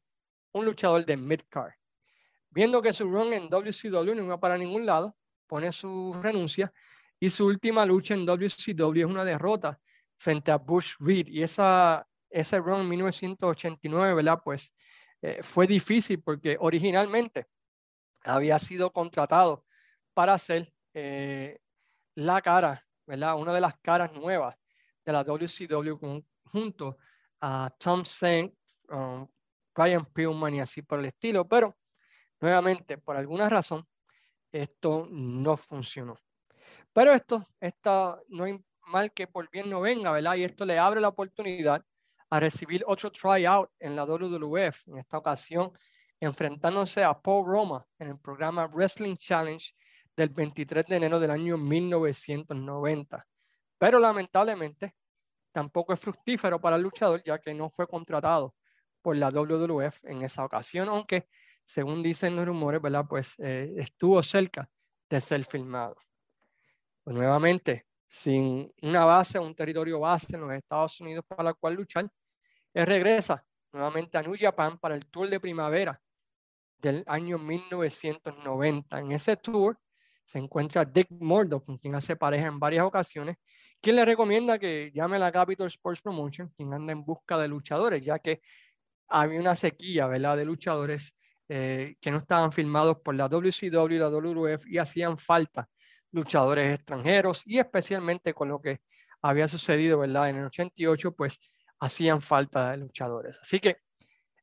un 0.53 0.64
luchador 0.64 1.05
de 1.05 1.16
midcard. 1.16 1.72
Viendo 2.51 2.81
que 2.81 2.92
su 2.92 3.05
run 3.05 3.33
en 3.33 3.48
WCW 3.48 4.14
no 4.14 4.24
iba 4.24 4.40
para 4.40 4.57
ningún 4.57 4.87
lado, 4.87 5.16
pone 5.46 5.72
su 5.72 6.14
renuncia 6.22 6.72
y 7.20 7.31
su 7.31 7.46
última 7.46 7.85
lucha 7.85 8.14
en 8.14 8.24
WCW 8.24 9.01
es 9.01 9.05
una 9.05 9.24
derrota 9.24 9.79
frente 10.16 10.51
a 10.51 10.57
Bush 10.57 10.94
Reed. 10.98 11.29
Y 11.29 11.42
esa, 11.42 12.07
ese 12.31 12.59
run 12.59 12.81
en 12.83 12.88
1989, 12.88 14.14
¿verdad? 14.14 14.40
Pues 14.42 14.72
eh, 15.20 15.42
fue 15.42 15.66
difícil 15.66 16.22
porque 16.22 16.57
originalmente 16.61 17.46
había 18.24 18.59
sido 18.59 18.92
contratado 18.92 19.64
para 20.14 20.35
hacer 20.35 20.72
eh, 20.94 21.59
la 22.14 22.40
cara, 22.40 22.85
¿verdad? 23.07 23.37
Una 23.37 23.53
de 23.53 23.61
las 23.61 23.79
caras 23.79 24.12
nuevas 24.12 24.57
de 25.05 25.12
la 25.12 25.24
WCW 25.24 26.22
junto 26.44 26.98
a 27.40 27.70
Tom 27.79 28.05
Seng, 28.05 28.53
um, 28.90 29.27
Brian 29.74 30.05
Pillman 30.07 30.55
y 30.55 30.61
así 30.61 30.83
por 30.83 30.98
el 31.01 31.07
estilo, 31.07 31.46
pero 31.46 31.77
nuevamente, 32.40 32.98
por 32.98 33.16
alguna 33.16 33.48
razón, 33.48 33.87
esto 34.51 35.07
no 35.11 35.57
funcionó. 35.57 36.18
Pero 36.92 37.12
esto, 37.12 37.46
esto 37.61 38.22
no 38.29 38.44
mal 38.87 39.12
que 39.12 39.27
por 39.27 39.51
bien 39.51 39.70
no 39.70 39.81
venga, 39.81 40.11
¿verdad? 40.11 40.35
Y 40.37 40.44
esto 40.44 40.64
le 40.64 40.79
abre 40.79 41.01
la 41.01 41.09
oportunidad 41.09 41.85
a 42.31 42.40
recibir 42.40 42.83
otro 42.87 43.11
tryout 43.11 43.70
en 43.79 43.94
la 43.94 44.05
WWF, 44.05 44.88
en 44.88 44.98
esta 44.98 45.18
ocasión 45.18 45.72
enfrentándose 46.20 47.05
a 47.05 47.14
Paul 47.14 47.46
Roma 47.46 47.87
en 47.98 48.09
el 48.09 48.18
programa 48.18 48.66
Wrestling 48.66 49.16
Challenge 49.16 49.72
del 50.16 50.31
23 50.31 50.87
de 50.87 50.96
enero 50.96 51.20
del 51.20 51.31
año 51.31 51.57
1990. 51.57 53.27
Pero 53.79 53.98
lamentablemente 53.98 54.94
tampoco 55.53 55.93
es 55.93 56.01
fructífero 56.01 56.61
para 56.61 56.77
el 56.77 56.83
luchador 56.83 57.23
ya 57.25 57.39
que 57.39 57.55
no 57.55 57.71
fue 57.71 57.87
contratado 57.87 58.55
por 59.03 59.17
la 59.17 59.29
WWF 59.29 60.05
en 60.05 60.23
esa 60.23 60.45
ocasión, 60.45 60.89
aunque 60.89 61.29
según 61.65 62.03
dicen 62.03 62.37
los 62.37 62.47
rumores, 62.47 62.81
¿verdad? 62.81 63.05
Pues 63.09 63.35
eh, 63.39 63.75
estuvo 63.77 64.23
cerca 64.23 64.69
de 65.09 65.21
ser 65.21 65.45
filmado. 65.45 65.97
Pues, 67.05 67.17
nuevamente, 67.17 67.87
sin 68.07 68.73
una 68.83 69.05
base, 69.05 69.39
un 69.39 69.55
territorio 69.55 70.01
base 70.01 70.35
en 70.35 70.43
los 70.43 70.53
Estados 70.53 71.01
Unidos 71.01 71.25
para 71.27 71.51
el 71.51 71.57
cual 71.57 71.75
luchar, 71.75 72.11
él 72.75 72.87
regresa 72.87 73.45
nuevamente 73.73 74.19
a 74.19 74.23
New 74.23 74.35
Japan 74.39 74.79
para 74.79 74.95
el 74.95 75.07
tour 75.07 75.29
de 75.29 75.41
primavera 75.41 76.01
del 76.79 77.05
año 77.07 77.39
1990. 77.39 78.99
En 78.99 79.13
ese 79.13 79.37
tour 79.37 79.79
se 80.29 80.38
encuentra 80.38 80.85
Dick 80.85 81.09
Murdoch, 81.11 81.64
con 81.64 81.79
quien 81.79 81.95
hace 81.95 82.14
pareja 82.14 82.49
en 82.49 82.61
varias 82.61 82.85
ocasiones, 82.85 83.37
quien 83.81 83.97
le 83.97 84.05
recomienda 84.05 84.59
que 84.59 84.91
llame 84.93 85.17
a 85.17 85.21
la 85.21 85.33
Capital 85.33 85.69
Sports 85.69 86.03
Promotion, 86.03 86.53
quien 86.55 86.75
anda 86.75 86.93
en 86.93 87.03
busca 87.03 87.38
de 87.38 87.49
luchadores, 87.49 88.05
ya 88.05 88.19
que 88.19 88.43
había 89.09 89.41
una 89.41 89.57
sequía 89.57 90.07
¿verdad? 90.07 90.37
de 90.37 90.45
luchadores 90.45 91.14
eh, 91.49 91.97
que 91.99 92.11
no 92.11 92.19
estaban 92.19 92.53
filmados 92.53 92.99
por 93.03 93.14
la 93.14 93.27
WCW 93.27 93.95
y 93.95 93.99
la 93.99 94.11
WWF 94.11 94.67
y 94.67 94.77
hacían 94.77 95.17
falta 95.17 95.67
luchadores 96.12 96.75
extranjeros 96.75 97.43
y 97.47 97.59
especialmente 97.59 98.35
con 98.35 98.51
lo 98.51 98.61
que 98.61 98.81
había 99.23 99.49
sucedido 99.49 100.01
¿verdad? 100.01 100.29
en 100.29 100.37
el 100.37 100.45
88, 100.45 101.12
pues 101.12 101.41
hacían 101.81 102.21
falta 102.21 102.73
de 102.73 102.77
luchadores. 102.77 103.38
Así 103.41 103.61
que 103.61 103.79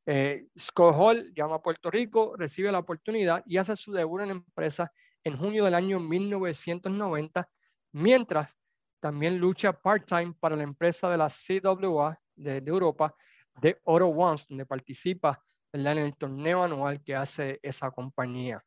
eh, 0.04 0.46
Scott 0.58 0.96
Hall 0.98 1.32
llama 1.32 1.56
a 1.56 1.62
Puerto 1.62 1.92
Rico, 1.92 2.34
recibe 2.36 2.72
la 2.72 2.80
oportunidad 2.80 3.44
y 3.46 3.56
hace 3.56 3.76
su 3.76 3.92
debut 3.92 4.22
en 4.22 4.28
la 4.28 4.34
empresa 4.34 4.92
en 5.26 5.36
junio 5.36 5.64
del 5.64 5.74
año 5.74 5.98
1990, 5.98 7.48
mientras 7.90 8.56
también 9.00 9.38
lucha 9.38 9.72
part-time 9.72 10.32
para 10.38 10.54
la 10.54 10.62
empresa 10.62 11.10
de 11.10 11.16
la 11.16 11.28
CWA 11.28 12.16
de, 12.36 12.62
Europa, 12.64 13.12
de 13.60 13.76
Oro 13.82 14.06
Ones, 14.06 14.46
donde 14.48 14.64
participa 14.64 15.42
en 15.72 15.84
el 15.84 16.16
torneo 16.16 16.62
anual 16.62 17.02
que 17.02 17.16
hace 17.16 17.58
esa 17.60 17.90
compañía. 17.90 18.62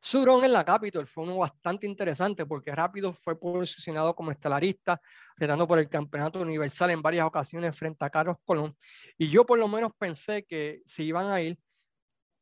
Su 0.00 0.24
run 0.24 0.42
en 0.42 0.54
la 0.54 0.64
Capitol 0.64 1.06
fue 1.06 1.24
uno 1.24 1.36
bastante 1.36 1.86
interesante 1.86 2.46
porque 2.46 2.72
rápido 2.72 3.12
fue 3.12 3.38
posicionado 3.38 4.16
como 4.16 4.30
estelarista, 4.30 4.98
retando 5.36 5.68
por 5.68 5.78
el 5.78 5.88
campeonato 5.90 6.40
universal 6.40 6.90
en 6.92 7.02
varias 7.02 7.26
ocasiones 7.26 7.76
frente 7.78 8.02
a 8.06 8.08
Carlos 8.08 8.38
Colón. 8.46 8.74
Y 9.18 9.28
yo 9.28 9.44
por 9.44 9.58
lo 9.58 9.68
menos 9.68 9.92
pensé 9.98 10.44
que 10.44 10.80
se 10.86 11.02
iban 11.02 11.26
a 11.26 11.42
ir 11.42 11.58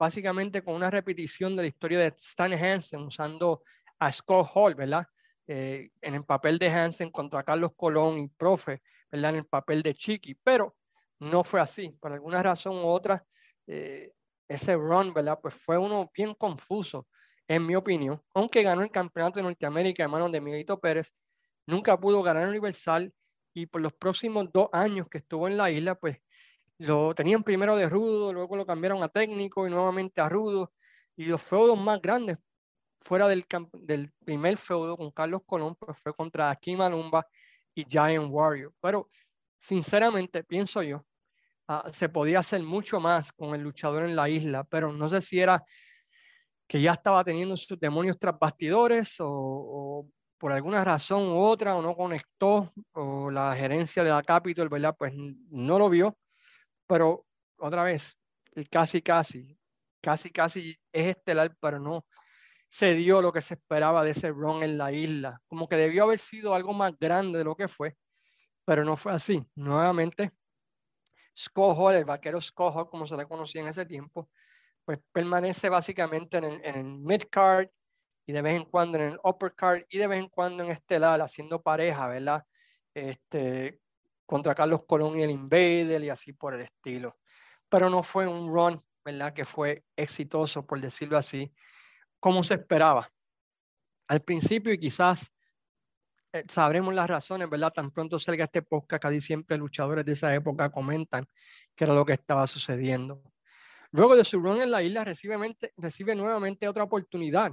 básicamente 0.00 0.62
con 0.62 0.74
una 0.74 0.90
repetición 0.90 1.54
de 1.54 1.62
la 1.62 1.68
historia 1.68 1.98
de 1.98 2.06
Stan 2.06 2.50
Hansen 2.54 3.00
usando 3.00 3.62
a 3.98 4.10
Scott 4.10 4.50
Hall, 4.54 4.74
¿verdad? 4.74 5.06
Eh, 5.46 5.90
en 6.00 6.14
el 6.14 6.24
papel 6.24 6.58
de 6.58 6.70
Hansen 6.70 7.10
contra 7.10 7.42
Carlos 7.42 7.72
Colón 7.76 8.18
y 8.18 8.28
Profe, 8.28 8.80
¿verdad? 9.12 9.32
En 9.32 9.36
el 9.36 9.44
papel 9.44 9.82
de 9.82 9.94
Chiqui, 9.94 10.36
pero 10.42 10.74
no 11.18 11.44
fue 11.44 11.60
así. 11.60 11.90
Por 12.00 12.12
alguna 12.12 12.42
razón 12.42 12.76
u 12.76 12.86
otra, 12.86 13.22
eh, 13.66 14.10
ese 14.48 14.74
run, 14.74 15.12
¿verdad? 15.12 15.38
Pues 15.42 15.54
fue 15.54 15.76
uno 15.76 16.10
bien 16.16 16.34
confuso, 16.34 17.06
en 17.46 17.66
mi 17.66 17.76
opinión. 17.76 18.22
Aunque 18.32 18.62
ganó 18.62 18.80
el 18.82 18.90
campeonato 18.90 19.38
de 19.38 19.42
Norteamérica 19.42 20.04
en 20.04 20.10
manos 20.10 20.32
de 20.32 20.40
Miguelito 20.40 20.80
Pérez, 20.80 21.12
nunca 21.66 22.00
pudo 22.00 22.22
ganar 22.22 22.48
Universal 22.48 23.12
y 23.52 23.66
por 23.66 23.82
los 23.82 23.92
próximos 23.92 24.50
dos 24.50 24.68
años 24.72 25.08
que 25.10 25.18
estuvo 25.18 25.46
en 25.46 25.58
la 25.58 25.70
isla, 25.70 25.94
pues 25.94 26.16
lo 26.80 27.14
tenían 27.14 27.42
primero 27.42 27.76
de 27.76 27.88
rudo, 27.88 28.32
luego 28.32 28.56
lo 28.56 28.66
cambiaron 28.66 29.02
a 29.02 29.08
técnico 29.08 29.66
y 29.66 29.70
nuevamente 29.70 30.20
a 30.20 30.28
rudo. 30.28 30.72
Y 31.16 31.26
los 31.26 31.42
feudos 31.42 31.78
más 31.78 32.00
grandes 32.00 32.38
fuera 33.00 33.28
del, 33.28 33.44
del 33.72 34.12
primer 34.24 34.56
feudo 34.56 34.96
con 34.96 35.10
Carlos 35.10 35.42
Colón, 35.46 35.76
pues 35.76 35.98
fue 35.98 36.14
contra 36.14 36.54
Kim 36.56 36.78
Malumba 36.78 37.26
y 37.74 37.84
Giant 37.84 38.28
Warrior. 38.30 38.72
Pero 38.80 39.10
sinceramente 39.58 40.44
pienso 40.44 40.82
yo 40.82 41.04
Ah, 41.72 41.88
se 41.92 42.08
podía 42.08 42.40
hacer 42.40 42.60
mucho 42.64 42.98
más 42.98 43.32
con 43.32 43.54
el 43.54 43.60
luchador 43.60 44.02
en 44.02 44.16
la 44.16 44.28
isla, 44.28 44.64
pero 44.64 44.92
no 44.92 45.08
sé 45.08 45.20
si 45.20 45.38
era 45.38 45.62
que 46.66 46.82
ya 46.82 46.94
estaba 46.94 47.22
teniendo 47.22 47.56
sus 47.56 47.78
demonios 47.78 48.18
tras 48.18 48.36
bastidores 48.36 49.14
o, 49.20 50.04
por 50.36 50.50
alguna 50.50 50.82
razón 50.82 51.28
u 51.28 51.38
otra 51.38 51.76
o 51.76 51.82
no 51.82 51.94
conectó 51.94 52.72
o 52.90 53.30
la 53.30 53.54
gerencia 53.54 54.02
de 54.02 54.10
la 54.10 54.20
Capitol, 54.24 54.68
¿verdad? 54.68 54.96
Pues 54.98 55.12
no 55.14 55.78
lo 55.78 55.88
vio, 55.88 56.16
pero 56.90 57.24
otra 57.58 57.84
vez, 57.84 58.18
el 58.50 58.68
casi 58.68 59.00
casi, 59.00 59.56
casi 60.00 60.28
casi 60.32 60.76
es 60.92 61.16
estelar, 61.16 61.56
pero 61.60 61.78
no 61.78 62.04
se 62.68 62.96
dio 62.96 63.22
lo 63.22 63.32
que 63.32 63.42
se 63.42 63.54
esperaba 63.54 64.02
de 64.02 64.10
ese 64.10 64.30
run 64.30 64.64
en 64.64 64.76
la 64.76 64.90
isla. 64.90 65.40
Como 65.46 65.68
que 65.68 65.76
debió 65.76 66.02
haber 66.02 66.18
sido 66.18 66.52
algo 66.52 66.72
más 66.72 66.98
grande 66.98 67.38
de 67.38 67.44
lo 67.44 67.54
que 67.54 67.68
fue, 67.68 67.96
pero 68.64 68.84
no 68.84 68.96
fue 68.96 69.12
así. 69.12 69.40
Nuevamente, 69.54 70.32
Scott 71.36 71.94
el 71.94 72.04
vaquero 72.04 72.40
Scott 72.40 72.90
como 72.90 73.06
se 73.06 73.16
le 73.16 73.24
conocía 73.28 73.60
en 73.60 73.68
ese 73.68 73.86
tiempo, 73.86 74.28
pues 74.84 74.98
permanece 75.12 75.68
básicamente 75.68 76.38
en 76.38 76.44
el, 76.44 76.60
en 76.64 77.04
mid-card 77.04 77.68
y 78.26 78.32
de 78.32 78.42
vez 78.42 78.56
en 78.56 78.64
cuando 78.64 78.98
en 78.98 79.12
el 79.12 79.20
upper 79.22 79.54
card 79.54 79.84
y 79.88 79.98
de 79.98 80.08
vez 80.08 80.18
en 80.18 80.28
cuando 80.28 80.64
en 80.64 80.70
estelar, 80.70 81.20
haciendo 81.20 81.62
pareja, 81.62 82.08
¿verdad? 82.08 82.44
Este, 82.92 83.78
contra 84.30 84.54
Carlos 84.54 84.84
Colón 84.86 85.18
y 85.18 85.24
el 85.24 85.30
Invader 85.32 86.04
y 86.04 86.08
así 86.08 86.32
por 86.32 86.54
el 86.54 86.60
estilo. 86.60 87.18
Pero 87.68 87.90
no 87.90 88.04
fue 88.04 88.28
un 88.28 88.46
run, 88.46 88.80
¿verdad? 89.04 89.34
Que 89.34 89.44
fue 89.44 89.82
exitoso, 89.96 90.64
por 90.64 90.80
decirlo 90.80 91.18
así, 91.18 91.52
como 92.20 92.44
se 92.44 92.54
esperaba. 92.54 93.10
Al 94.06 94.20
principio 94.22 94.72
y 94.72 94.78
quizás 94.78 95.28
eh, 96.32 96.44
sabremos 96.46 96.94
las 96.94 97.10
razones, 97.10 97.50
¿verdad? 97.50 97.72
Tan 97.72 97.90
pronto 97.90 98.20
salga 98.20 98.44
este 98.44 98.62
podcast, 98.62 99.02
casi 99.02 99.20
siempre 99.20 99.56
luchadores 99.56 100.04
de 100.04 100.12
esa 100.12 100.32
época 100.32 100.70
comentan 100.70 101.26
que 101.74 101.82
era 101.82 101.92
lo 101.92 102.06
que 102.06 102.12
estaba 102.12 102.46
sucediendo. 102.46 103.20
Luego 103.90 104.14
de 104.14 104.24
su 104.24 104.38
run 104.38 104.62
en 104.62 104.70
la 104.70 104.80
isla, 104.80 105.02
recibe, 105.02 105.56
recibe 105.76 106.14
nuevamente 106.14 106.68
otra 106.68 106.84
oportunidad 106.84 107.52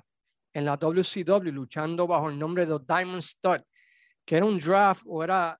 en 0.53 0.63
la 0.63 0.77
WCW, 0.77 1.51
luchando 1.51 2.05
bajo 2.05 2.29
el 2.29 2.37
nombre 2.37 2.67
de 2.67 2.77
Diamond 2.87 3.23
Stud, 3.23 3.61
que 4.23 4.37
era 4.37 4.45
un 4.45 4.59
draft 4.59 5.01
o 5.07 5.23
era 5.23 5.59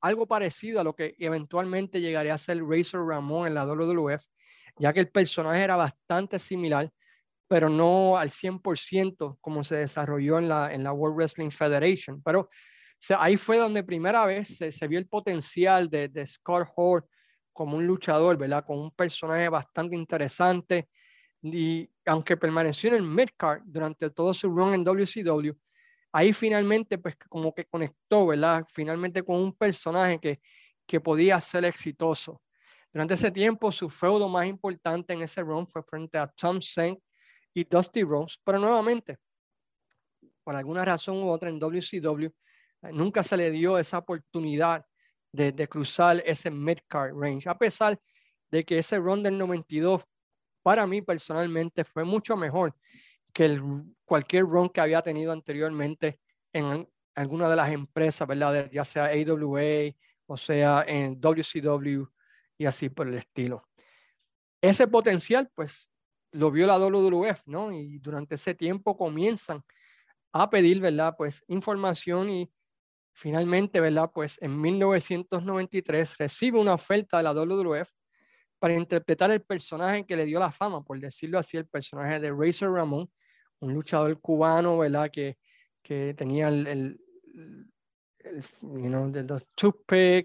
algo 0.00 0.26
parecido 0.26 0.80
a 0.80 0.84
lo 0.84 0.94
que 0.94 1.14
eventualmente 1.18 2.00
llegaría 2.00 2.34
a 2.34 2.38
ser 2.38 2.62
Razor 2.64 3.06
Ramón 3.06 3.46
en 3.46 3.54
la 3.54 3.64
WWF, 3.66 4.24
ya 4.78 4.92
que 4.92 5.00
el 5.00 5.08
personaje 5.08 5.62
era 5.62 5.76
bastante 5.76 6.38
similar, 6.38 6.90
pero 7.48 7.68
no 7.68 8.16
al 8.16 8.30
100% 8.30 9.38
como 9.40 9.64
se 9.64 9.76
desarrolló 9.76 10.38
en 10.38 10.48
la, 10.48 10.72
en 10.72 10.84
la 10.84 10.92
World 10.92 11.16
Wrestling 11.16 11.50
Federation. 11.50 12.22
Pero 12.22 12.48
ahí 13.18 13.36
fue 13.36 13.58
donde 13.58 13.82
primera 13.82 14.24
vez 14.24 14.56
se, 14.56 14.88
vio 14.88 14.98
el 14.98 15.08
potencial 15.08 15.90
de, 15.90 16.08
de 16.08 16.26
Scott 16.26 16.68
Hall 16.76 17.04
como 17.52 17.76
un 17.76 17.86
luchador, 17.86 18.36
¿verdad? 18.36 18.64
Con 18.64 18.78
un 18.78 18.90
personaje 18.90 19.48
bastante 19.48 19.96
interesante. 19.96 20.88
Y 21.42 21.90
aunque 22.06 22.36
permaneció 22.36 22.90
en 22.90 22.96
el 22.96 23.02
midcard 23.02 23.62
durante 23.64 24.10
todo 24.10 24.32
su 24.32 24.48
run 24.48 24.74
en 24.74 24.84
WCW, 24.84 25.52
ahí 26.12 26.32
finalmente, 26.32 26.98
pues 26.98 27.16
como 27.28 27.54
que 27.54 27.64
conectó, 27.64 28.26
¿verdad? 28.26 28.64
Finalmente 28.68 29.22
con 29.22 29.36
un 29.36 29.54
personaje 29.54 30.18
que, 30.18 30.40
que 30.86 31.00
podía 31.00 31.40
ser 31.40 31.64
exitoso. 31.64 32.42
Durante 32.92 33.14
ese 33.14 33.30
tiempo, 33.30 33.70
su 33.70 33.88
feudo 33.88 34.28
más 34.28 34.46
importante 34.46 35.12
en 35.12 35.22
ese 35.22 35.42
run 35.42 35.66
fue 35.66 35.82
frente 35.82 36.18
a 36.18 36.26
Tom 36.26 36.60
Senk 36.60 36.98
y 37.54 37.64
Dusty 37.64 38.02
Rose, 38.02 38.36
pero 38.44 38.58
nuevamente, 38.58 39.18
por 40.42 40.56
alguna 40.56 40.84
razón 40.84 41.22
u 41.22 41.30
otra 41.30 41.48
en 41.48 41.58
WCW, 41.58 42.26
eh, 42.26 42.92
nunca 42.92 43.22
se 43.22 43.36
le 43.36 43.50
dio 43.50 43.78
esa 43.78 43.98
oportunidad 43.98 44.84
de, 45.32 45.68
cruzar 45.68 46.20
ese 46.26 46.50
mid-card 46.50 47.14
range, 47.14 47.48
a 47.48 47.56
pesar 47.56 48.00
de 48.50 48.64
que 48.64 48.78
ese 48.78 48.98
run 48.98 49.22
del 49.22 49.38
92 49.38 50.02
para 50.62 50.86
mí 50.86 51.02
personalmente 51.02 51.84
fue 51.84 52.04
mucho 52.04 52.36
mejor 52.36 52.74
que 53.32 53.44
el, 53.46 53.62
cualquier 54.04 54.44
run 54.44 54.68
que 54.68 54.80
había 54.80 55.02
tenido 55.02 55.32
anteriormente 55.32 56.20
en 56.52 56.88
alguna 57.14 57.48
de 57.48 57.56
las 57.56 57.70
empresas, 57.70 58.26
¿verdad? 58.26 58.70
Ya 58.72 58.84
sea 58.84 59.06
AWA 59.06 59.92
o 60.26 60.36
sea 60.36 60.84
en 60.86 61.20
WCW 61.20 62.04
y 62.58 62.66
así 62.66 62.88
por 62.88 63.08
el 63.08 63.14
estilo. 63.14 63.66
Ese 64.62 64.86
potencial, 64.86 65.50
pues, 65.54 65.88
lo 66.32 66.50
vio 66.50 66.66
la 66.66 66.78
WWF, 66.78 67.42
¿no? 67.46 67.72
Y 67.72 67.98
durante 67.98 68.36
ese 68.36 68.54
tiempo 68.54 68.96
comienzan 68.96 69.62
a 70.32 70.48
pedir, 70.48 70.80
¿verdad? 70.80 71.14
Pues 71.16 71.42
información 71.48 72.30
y 72.30 72.52
Finalmente, 73.12 73.80
¿verdad? 73.80 74.10
Pues 74.14 74.40
en 74.40 74.60
1993 74.60 76.16
recibe 76.16 76.58
una 76.58 76.74
oferta 76.74 77.18
de 77.18 77.24
la 77.24 77.32
WWF 77.32 77.90
para 78.58 78.74
interpretar 78.74 79.30
el 79.30 79.42
personaje 79.42 80.06
que 80.06 80.16
le 80.16 80.24
dio 80.24 80.38
la 80.38 80.50
fama, 80.50 80.82
por 80.82 80.98
decirlo 80.98 81.38
así, 81.38 81.56
el 81.56 81.66
personaje 81.66 82.20
de 82.20 82.30
Razor 82.30 82.72
Ramón, 82.72 83.10
un 83.60 83.74
luchador 83.74 84.20
cubano, 84.20 84.78
¿verdad? 84.78 85.10
Que, 85.10 85.38
que 85.82 86.14
tenía 86.14 86.48
el, 86.48 86.66
el, 86.66 87.00
el 88.18 88.42
you 88.62 88.88
know, 88.88 89.10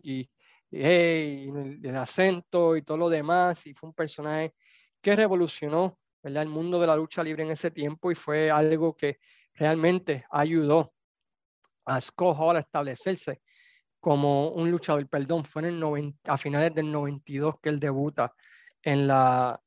y, 0.04 0.30
el, 0.72 1.96
acento 1.96 2.76
y 2.76 2.82
todo 2.82 2.98
lo 2.98 3.10
demás, 3.10 3.66
y 3.68 3.74
fue 3.74 3.90
un 3.90 3.96
personaje 3.96 4.54
que 5.02 5.16
revolucionó, 5.16 6.00
¿verdad? 6.22 6.44
El 6.44 6.50
mundo 6.50 6.80
de 6.80 6.88
la 6.88 6.96
lucha 6.96 7.24
libre 7.24 7.44
en 7.44 7.52
ese 7.52 7.72
tiempo 7.72 8.12
y 8.12 8.16
fue 8.16 8.50
algo 8.52 8.96
que 8.96 9.20
realmente 9.54 10.26
ayudó 10.32 10.94
a 11.86 12.02
Scott 12.02 12.38
a 12.56 12.60
establecerse 12.60 13.42
como 14.00 14.50
un 14.50 14.70
luchador. 14.70 15.08
Perdón, 15.08 15.46
fue 15.46 15.68
en 15.68 15.84
el 15.84 16.16
a 16.26 16.38
finales 16.38 16.74
del 16.74 16.92
92 16.92 17.60
que 17.62 17.70
él 17.70 17.80
debuta 17.80 18.34
en 18.82 19.08
la 19.08 19.60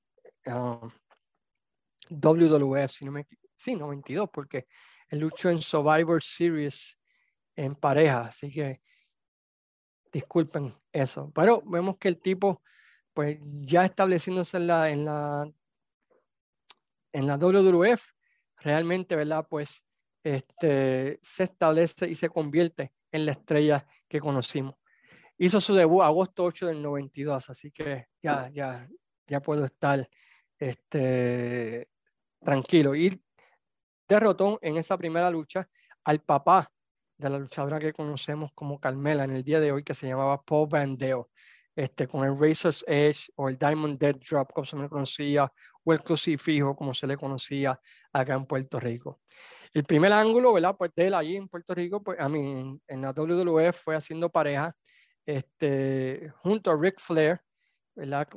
uh, 0.46 0.88
WWF, 2.10 2.90
si 2.90 3.04
no 3.04 3.12
me 3.12 3.26
sí, 3.58 3.74
92, 3.74 4.30
porque 4.32 4.66
él 5.08 5.18
luchó 5.18 5.50
en 5.50 5.60
Survivor 5.60 6.22
Series 6.22 6.98
en 7.56 7.74
pareja, 7.74 8.26
así 8.26 8.50
que 8.50 8.80
disculpen 10.12 10.74
eso. 10.92 11.30
Pero 11.34 11.62
vemos 11.66 11.98
que 11.98 12.08
el 12.08 12.20
tipo, 12.20 12.62
pues 13.12 13.38
ya 13.42 13.84
estableciéndose 13.84 14.56
en 14.56 14.66
la, 14.66 14.90
en 14.90 15.04
la, 15.04 15.50
en 17.12 17.26
la 17.26 17.36
WWF, 17.36 18.12
realmente, 18.58 19.16
¿verdad? 19.16 19.46
Pues 19.48 19.84
este, 20.22 21.18
se 21.22 21.44
establece 21.44 22.08
y 22.08 22.14
se 22.14 22.28
convierte 22.28 22.92
en 23.10 23.26
la 23.26 23.32
estrella 23.32 23.86
que 24.08 24.20
conocimos. 24.20 24.76
Hizo 25.36 25.60
su 25.60 25.74
debut 25.74 26.02
agosto 26.02 26.44
8 26.44 26.66
del 26.66 26.82
92, 26.82 27.50
así 27.50 27.70
que 27.70 28.06
ya, 28.22 28.50
ya, 28.50 28.88
ya 29.26 29.40
puedo 29.40 29.64
estar 29.64 30.08
este, 30.58 31.88
tranquilo. 32.40 32.94
Y 32.94 33.22
derrotó 34.08 34.58
en 34.62 34.76
esa 34.76 34.96
primera 34.96 35.30
lucha 35.30 35.68
al 36.04 36.20
papá 36.20 36.70
de 37.16 37.30
la 37.30 37.38
luchadora 37.38 37.78
que 37.78 37.92
conocemos 37.92 38.52
como 38.54 38.80
Carmela 38.80 39.24
en 39.24 39.32
el 39.32 39.44
día 39.44 39.60
de 39.60 39.72
hoy, 39.72 39.82
que 39.82 39.94
se 39.94 40.06
llamaba 40.06 40.42
Paul 40.42 40.68
Bandeo, 40.68 41.30
este, 41.74 42.08
con 42.08 42.24
el 42.24 42.38
Razor's 42.38 42.84
Edge 42.86 43.30
o 43.36 43.48
el 43.48 43.58
Diamond 43.58 43.98
Dead 43.98 44.16
Drop, 44.16 44.52
como 44.52 44.64
se 44.64 44.76
le 44.76 44.88
conocía, 44.88 45.52
o 45.84 45.92
el 45.92 46.02
crucifijo, 46.02 46.74
como 46.76 46.94
se 46.94 47.06
le 47.06 47.16
conocía 47.16 47.78
acá 48.12 48.34
en 48.34 48.46
Puerto 48.46 48.80
Rico. 48.80 49.20
El 49.72 49.84
primer 49.84 50.12
ángulo, 50.12 50.52
¿verdad? 50.52 50.76
Pues 50.76 50.92
de 50.94 51.06
él 51.06 51.14
allí 51.14 51.36
en 51.36 51.48
Puerto 51.48 51.74
Rico, 51.74 52.02
pues 52.02 52.18
a 52.20 52.28
mí 52.28 52.80
en 52.86 53.00
la 53.00 53.12
WWF 53.12 53.76
fue 53.82 53.96
haciendo 53.96 54.30
pareja 54.30 54.74
este, 55.26 56.32
junto 56.38 56.70
a 56.70 56.76
Ric 56.80 56.98
Flair, 56.98 57.40
¿verdad? 57.94 58.28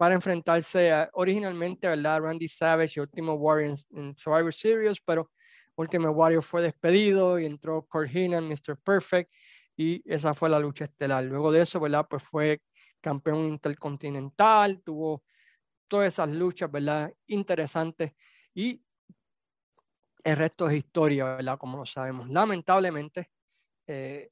Para 0.00 0.14
enfrentarse 0.14 0.90
originalmente, 1.12 1.86
¿verdad? 1.86 2.22
Randy 2.22 2.48
Savage 2.48 2.94
y 2.96 3.00
Ultimate 3.00 3.36
Warrior 3.38 3.76
en, 3.90 4.16
Survivor 4.16 4.54
Series, 4.54 4.98
pero 4.98 5.30
Ultimate 5.76 6.14
Warrior 6.14 6.42
fue 6.42 6.62
despedido 6.62 7.38
y 7.38 7.44
entró 7.44 7.82
Kurt 7.82 8.08
Heenan, 8.10 8.48
Mr. 8.48 8.78
Perfect, 8.82 9.30
y 9.76 10.02
esa 10.10 10.32
fue 10.32 10.48
la 10.48 10.58
lucha 10.58 10.86
estelar. 10.86 11.24
Luego 11.24 11.52
de 11.52 11.60
eso, 11.60 11.78
¿verdad? 11.80 12.06
Pues 12.08 12.22
fue 12.22 12.62
campeón 13.02 13.40
intercontinental, 13.40 14.80
tuvo 14.82 15.22
todas 15.86 16.08
esas 16.08 16.30
luchas, 16.30 16.72
¿verdad? 16.72 17.12
Interesantes. 17.26 18.12
Y 18.54 18.82
el 20.24 20.34
resto 20.34 20.70
es 20.70 20.78
historia, 20.78 21.24
¿verdad? 21.26 21.58
Como 21.58 21.76
lo 21.76 21.84
sabemos. 21.84 22.26
Lamentablemente, 22.30 23.30
eh, 23.86 24.30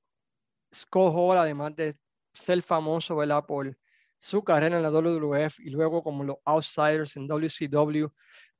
además 1.37 1.77
de 1.77 1.95
ser 2.33 2.63
famoso, 2.63 3.17
¿verdad? 3.17 3.45
Por 3.45 3.77
su 4.19 4.43
carrera 4.43 4.77
en 4.77 4.83
la 4.83 4.91
WWF 4.91 5.61
y 5.61 5.71
luego 5.71 6.03
como 6.03 6.25
los 6.25 6.37
Outsiders 6.45 7.17
en 7.17 7.27
WCW, 7.27 8.07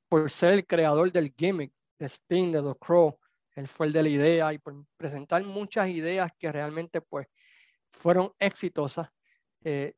por 0.07 0.29
ser 0.31 0.53
el 0.53 0.65
creador 0.65 1.11
del 1.11 1.33
gimmick 1.37 1.73
de 1.99 2.05
Sting, 2.07 2.51
de 2.51 2.61
The 2.61 2.79
Crow, 2.79 3.19
él 3.55 3.67
fue 3.67 3.87
el 3.87 3.93
de 3.93 4.03
la 4.03 4.09
idea 4.09 4.53
y 4.53 4.57
por 4.57 4.73
presentar 4.97 5.43
muchas 5.43 5.89
ideas 5.89 6.31
que 6.39 6.51
realmente 6.51 7.01
pues 7.01 7.27
fueron 7.91 8.31
exitosas, 8.39 9.09
eh, 9.63 9.93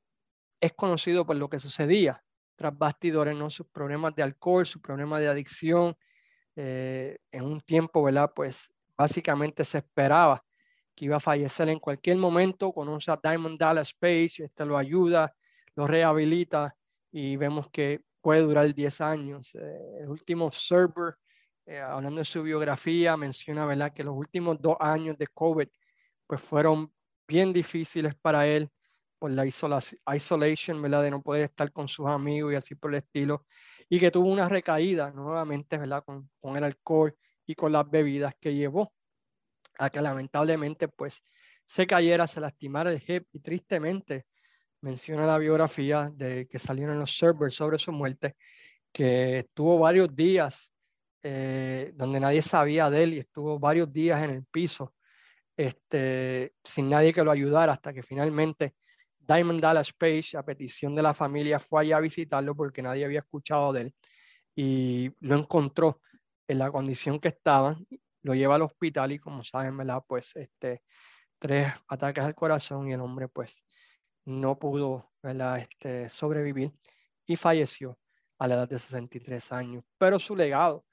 es 0.60 0.74
conocido 0.74 1.26
por 1.26 1.36
lo 1.36 1.50
que 1.50 1.60
sucedía 1.60 2.24
tras 2.56 2.78
bastidores, 2.78 3.36
¿no? 3.36 3.50
Sus 3.50 3.67
problemas 3.67 4.15
de 4.15 4.24
alcohol, 4.24 4.65
sus 4.65 4.82
problemas 4.82 5.19
de 5.19 5.28
adicción, 5.28 5.95
eh, 6.56 7.17
en 7.32 7.43
un 7.45 7.62
tiempo, 7.62 8.04
¿verdad? 8.04 8.32
Pues 8.36 8.71
básicamente 8.97 9.63
se 9.63 9.80
esperaba 9.80 10.43
que 10.95 11.06
iba 11.06 11.17
a 11.17 11.19
fallecer 11.19 11.69
en 11.69 11.80
cualquier 11.80 12.17
momento, 12.17 12.71
conoce 12.74 13.10
a 13.12 13.19
Diamond 13.21 13.58
Dallas 13.58 13.93
Page, 13.93 14.43
este 14.43 14.65
lo 14.65 14.78
ayuda, 14.78 15.34
lo 15.76 15.88
rehabilita 15.88 16.76
y 17.12 17.36
vemos 17.36 17.70
que 17.70 18.02
puede 18.22 18.42
durar 18.42 18.74
10 18.74 19.02
años. 19.02 19.56
Eh, 19.56 20.00
el 20.02 20.10
último 20.10 20.52
server, 20.52 21.16
eh, 21.66 21.80
hablando 21.80 22.20
de 22.20 22.26
su 22.26 22.44
biografía, 22.44 23.18
menciona, 23.18 23.66
¿verdad? 23.66 23.94
Que 23.94 24.04
los 24.04 24.16
últimos 24.16 24.62
dos 24.62 24.78
años 24.80 25.18
de 25.18 25.28
COVID, 25.28 25.68
pues 26.28 26.42
fueron 26.42 26.94
bien 27.28 27.52
difíciles 27.54 28.16
para 28.16 28.46
él 28.48 28.70
por 29.20 29.32
la 29.32 29.46
isolation, 29.46 30.82
¿verdad? 30.82 31.04
De 31.04 31.12
no 31.12 31.22
poder 31.22 31.44
estar 31.44 31.72
con 31.72 31.88
sus 31.88 32.08
amigos 32.08 32.54
y 32.54 32.56
así 32.56 32.76
por 32.76 32.92
el 32.92 33.00
estilo 33.00 33.46
y 33.88 34.00
que 34.00 34.10
tuvo 34.10 34.30
una 34.30 34.48
recaída 34.48 35.12
nuevamente, 35.12 35.78
¿verdad? 35.78 36.04
Con, 36.04 36.30
con 36.40 36.58
el 36.58 36.64
alcohol 36.64 37.16
y 37.46 37.54
con 37.56 37.72
las 37.72 37.90
bebidas 37.90 38.34
que 38.40 38.56
llevó 38.56 38.94
a 39.78 39.90
que 39.90 40.02
lamentablemente 40.02 40.88
pues 40.88 41.24
se 41.66 41.86
cayera, 41.86 42.26
se 42.26 42.40
lastimara 42.40 42.92
el 42.92 43.04
hip 43.06 43.28
y 43.32 43.40
tristemente 43.40 44.26
menciona 44.82 45.26
la 45.26 45.38
biografía 45.38 46.12
de 46.13 46.48
que 46.48 46.60
salieron 46.60 47.00
los 47.00 47.17
servers 47.17 47.56
sobre 47.56 47.80
su 47.80 47.91
muerte, 47.91 48.36
que 48.91 49.38
estuvo 49.39 49.80
varios 49.80 50.15
días 50.15 50.72
eh, 51.24 51.91
donde 51.96 52.20
nadie 52.20 52.41
sabía 52.41 52.89
de 52.89 53.04
él 53.04 53.13
y 53.13 53.20
estuvo 53.20 53.60
varios 53.60 53.91
días 53.91 54.24
en 54.24 54.32
el 54.32 54.46
piso 54.46 54.94
este, 55.58 56.54
sin 56.63 56.89
nadie 56.89 57.13
que 57.13 57.24
lo 57.24 57.32
ayudara 57.32 57.74
hasta 57.74 57.94
que 57.94 58.02
finalmente 58.02 58.74
Diamond 59.20 59.62
Dallas 59.62 59.94
Page, 59.94 60.36
a 60.36 60.44
petición 60.44 60.96
de 60.96 61.04
la 61.04 61.13
familia, 61.13 61.60
fue 61.60 61.82
allá 61.82 61.98
a 61.98 62.00
visitarlo 62.00 62.56
porque 62.56 62.82
nadie 62.82 63.06
había 63.06 63.20
escuchado 63.20 63.72
de 63.72 63.82
él 63.82 63.96
y 64.56 65.12
lo 65.20 65.36
encontró 65.36 66.02
en 66.48 66.58
la 66.58 66.72
condición 66.72 67.20
que 67.20 67.30
estaba, 67.30 67.78
lo 68.24 68.34
lleva 68.34 68.56
al 68.56 68.63
hospital 68.63 69.12
y 69.12 69.20
como 69.20 69.44
saben, 69.44 69.78
¿verdad? 69.78 70.04
Pues 70.08 70.36
este, 70.36 70.82
tres 71.39 71.72
ataques 71.88 72.24
al 72.24 72.36
corazón 72.36 72.89
y 72.89 72.94
el 72.94 73.02
hombre 73.02 73.28
pues 73.28 73.63
no 74.26 74.58
pudo. 74.58 75.12
Este, 75.24 76.10
sobrevivir 76.10 76.74
y 77.28 77.36
falleció 77.36 78.00
a 78.40 78.48
la 78.48 78.56
edad 78.56 78.68
de 78.68 78.80
63 78.80 79.52
años. 79.52 79.84
Pero 80.00 80.18
su 80.18 80.36
legado 80.36 80.84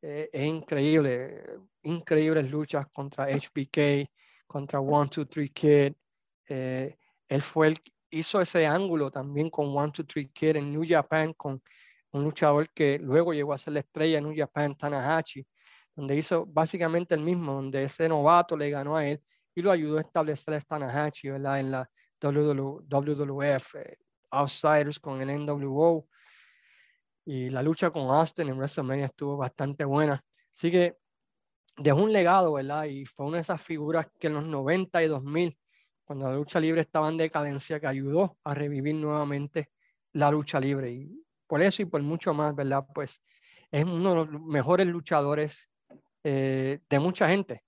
eh, 0.00 0.30
es 0.32 0.46
increíble, 0.46 1.44
increíbles 1.82 2.50
luchas 2.50 2.86
contra 2.90 3.26
HBK, 3.26 4.08
contra 4.46 4.80
One, 4.80 5.10
Two, 5.10 5.26
Three 5.26 5.50
Kid. 5.50 5.92
Eh, 6.48 6.96
él 7.28 7.42
fue 7.42 7.68
el 7.68 7.78
hizo 8.08 8.40
ese 8.40 8.66
ángulo 8.66 9.10
también 9.10 9.50
con 9.50 9.76
One, 9.76 9.92
Two, 9.92 10.06
Three 10.06 10.30
Kid 10.30 10.56
en 10.56 10.72
New 10.72 10.84
Japan, 10.86 11.34
con 11.34 11.62
un 12.12 12.24
luchador 12.24 12.70
que 12.70 12.98
luego 12.98 13.34
llegó 13.34 13.52
a 13.52 13.58
ser 13.58 13.74
la 13.74 13.80
estrella 13.80 14.18
en 14.18 14.24
New 14.24 14.34
Japan, 14.34 14.74
Tanahashi, 14.74 15.46
donde 15.94 16.16
hizo 16.16 16.46
básicamente 16.46 17.14
el 17.14 17.20
mismo, 17.20 17.52
donde 17.52 17.84
ese 17.84 18.08
novato 18.08 18.56
le 18.56 18.70
ganó 18.70 18.96
a 18.96 19.06
él 19.06 19.20
y 19.54 19.60
lo 19.60 19.70
ayudó 19.70 19.98
a 19.98 20.00
establecer 20.00 20.54
a 20.54 20.60
Tanahashi. 20.60 21.28
En 21.28 21.42
la 21.42 21.90
WWF, 22.20 23.74
eh, 23.76 23.98
Outsiders 24.30 24.98
con 24.98 25.20
el 25.20 25.30
NWO. 25.46 26.08
Y 27.24 27.50
la 27.50 27.62
lucha 27.62 27.90
con 27.90 28.08
Austin 28.10 28.48
en 28.48 28.56
WrestleMania 28.56 29.06
estuvo 29.06 29.36
bastante 29.36 29.84
buena. 29.84 30.24
Así 30.54 30.70
que 30.70 30.96
dejó 31.76 32.02
un 32.02 32.12
legado, 32.12 32.52
¿verdad? 32.54 32.84
Y 32.84 33.04
fue 33.04 33.26
una 33.26 33.36
de 33.36 33.42
esas 33.42 33.60
figuras 33.60 34.08
que 34.18 34.28
en 34.28 34.34
los 34.34 34.44
90 34.44 35.02
y 35.02 35.08
2000, 35.08 35.58
cuando 36.04 36.28
la 36.28 36.36
lucha 36.36 36.60
libre 36.60 36.82
estaba 36.82 37.08
en 37.08 37.16
decadencia, 37.16 37.80
que 37.80 37.86
ayudó 37.86 38.38
a 38.44 38.54
revivir 38.54 38.94
nuevamente 38.94 39.70
la 40.12 40.30
lucha 40.30 40.60
libre. 40.60 40.92
Y 40.92 41.26
por 41.46 41.62
eso 41.62 41.82
y 41.82 41.86
por 41.86 42.02
mucho 42.02 42.32
más, 42.32 42.54
¿verdad? 42.54 42.84
Pues 42.94 43.20
es 43.70 43.84
uno 43.84 44.10
de 44.10 44.16
los 44.16 44.42
mejores 44.42 44.86
luchadores 44.86 45.68
eh, 46.22 46.80
de 46.88 46.98
mucha 46.98 47.28
gente 47.28 47.62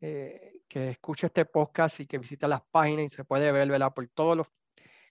eh, 0.00 0.53
que 0.74 0.90
escucha 0.90 1.28
este 1.28 1.44
podcast 1.44 2.00
y 2.00 2.06
que 2.08 2.18
visita 2.18 2.48
las 2.48 2.60
páginas 2.68 3.06
y 3.06 3.10
se 3.10 3.24
puede 3.24 3.52
ver, 3.52 3.68
¿verdad? 3.68 3.94
Por 3.94 4.08
todo 4.08 4.34
lo 4.34 4.48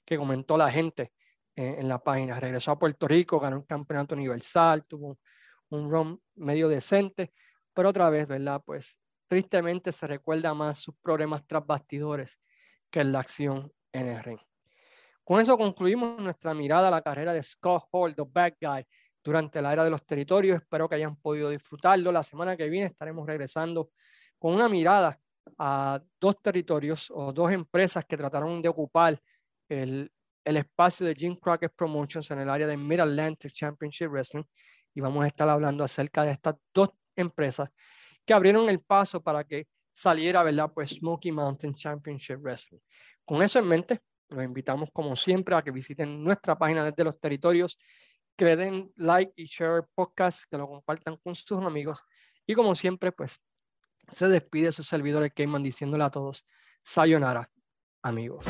que 0.03 0.17
comentó 0.17 0.57
la 0.57 0.69
gente 0.69 1.13
eh, 1.55 1.77
en 1.79 1.87
la 1.87 2.03
página. 2.03 2.37
Regresó 2.37 2.71
a 2.71 2.77
Puerto 2.77 3.07
Rico, 3.07 3.39
ganó 3.39 3.59
un 3.59 3.63
campeonato 3.63 4.13
universal, 4.13 4.85
tuvo 4.85 5.19
un 5.69 5.89
run 5.89 6.21
medio 6.35 6.67
decente, 6.67 7.31
pero 7.73 7.87
otra 7.87 8.09
vez, 8.09 8.27
¿verdad? 8.27 8.61
Pues 8.65 8.99
tristemente 9.29 9.93
se 9.93 10.05
recuerda 10.05 10.53
más 10.53 10.79
sus 10.79 10.95
problemas 10.97 11.47
tras 11.47 11.65
bastidores 11.65 12.37
que 12.91 12.99
en 12.99 13.13
la 13.13 13.19
acción 13.21 13.71
en 13.93 14.07
el 14.09 14.21
ring. 14.21 14.41
Con 15.23 15.39
eso 15.39 15.57
concluimos 15.57 16.21
nuestra 16.21 16.53
mirada 16.53 16.89
a 16.89 16.91
la 16.91 17.01
carrera 17.01 17.31
de 17.31 17.41
Scott 17.41 17.85
Hall, 17.91 18.13
The 18.13 18.23
Bad 18.27 18.55
Guy, 18.59 18.85
durante 19.23 19.61
la 19.61 19.71
era 19.71 19.85
de 19.85 19.91
los 19.91 20.05
territorios. 20.05 20.57
Espero 20.57 20.89
que 20.89 20.95
hayan 20.95 21.15
podido 21.15 21.49
disfrutarlo. 21.49 22.11
La 22.11 22.21
semana 22.21 22.57
que 22.57 22.67
viene 22.67 22.87
estaremos 22.87 23.25
regresando 23.25 23.91
con 24.37 24.53
una 24.53 24.67
mirada 24.67 25.17
a 25.57 26.01
dos 26.19 26.41
territorios 26.41 27.11
o 27.11 27.31
dos 27.31 27.51
empresas 27.51 28.05
que 28.05 28.17
trataron 28.17 28.61
de 28.61 28.69
ocupar 28.69 29.21
el, 29.69 30.11
el 30.43 30.57
espacio 30.57 31.05
de 31.05 31.15
Jim 31.15 31.35
Crockett 31.35 31.73
Promotions 31.75 32.29
en 32.31 32.39
el 32.39 32.49
área 32.49 32.67
de 32.67 32.77
Mid 32.77 32.99
Atlantic 32.99 33.51
Championship 33.53 34.07
Wrestling 34.07 34.43
y 34.93 35.01
vamos 35.01 35.23
a 35.23 35.27
estar 35.27 35.47
hablando 35.49 35.83
acerca 35.83 36.23
de 36.23 36.31
estas 36.31 36.55
dos 36.73 36.89
empresas 37.15 37.71
que 38.25 38.33
abrieron 38.33 38.69
el 38.69 38.79
paso 38.79 39.21
para 39.21 39.43
que 39.43 39.67
saliera, 39.91 40.43
¿verdad? 40.43 40.71
Pues 40.73 40.91
Smoky 40.91 41.31
Mountain 41.31 41.73
Championship 41.73 42.37
Wrestling. 42.37 42.79
Con 43.25 43.41
eso 43.41 43.59
en 43.59 43.67
mente, 43.67 44.01
los 44.29 44.43
invitamos 44.43 44.89
como 44.91 45.15
siempre 45.15 45.55
a 45.55 45.61
que 45.61 45.71
visiten 45.71 46.23
nuestra 46.23 46.57
página 46.57 46.83
desde 46.83 47.03
los 47.03 47.19
territorios, 47.19 47.77
que 48.35 48.45
le 48.45 48.55
den 48.55 48.91
like 48.95 49.33
y 49.35 49.45
share 49.45 49.83
podcast, 49.93 50.43
que 50.49 50.57
lo 50.57 50.67
compartan 50.67 51.17
con 51.17 51.35
sus 51.35 51.63
amigos 51.63 52.01
y 52.45 52.55
como 52.55 52.75
siempre, 52.75 53.11
pues 53.11 53.39
se 54.11 54.27
despide 54.27 54.71
su 54.71 54.83
servidor 54.83 55.23
el 55.23 55.33
Cayman 55.33 55.63
diciéndole 55.63 56.03
a 56.03 56.09
todos, 56.09 56.45
sayonara, 56.83 57.49
amigos. 58.01 58.45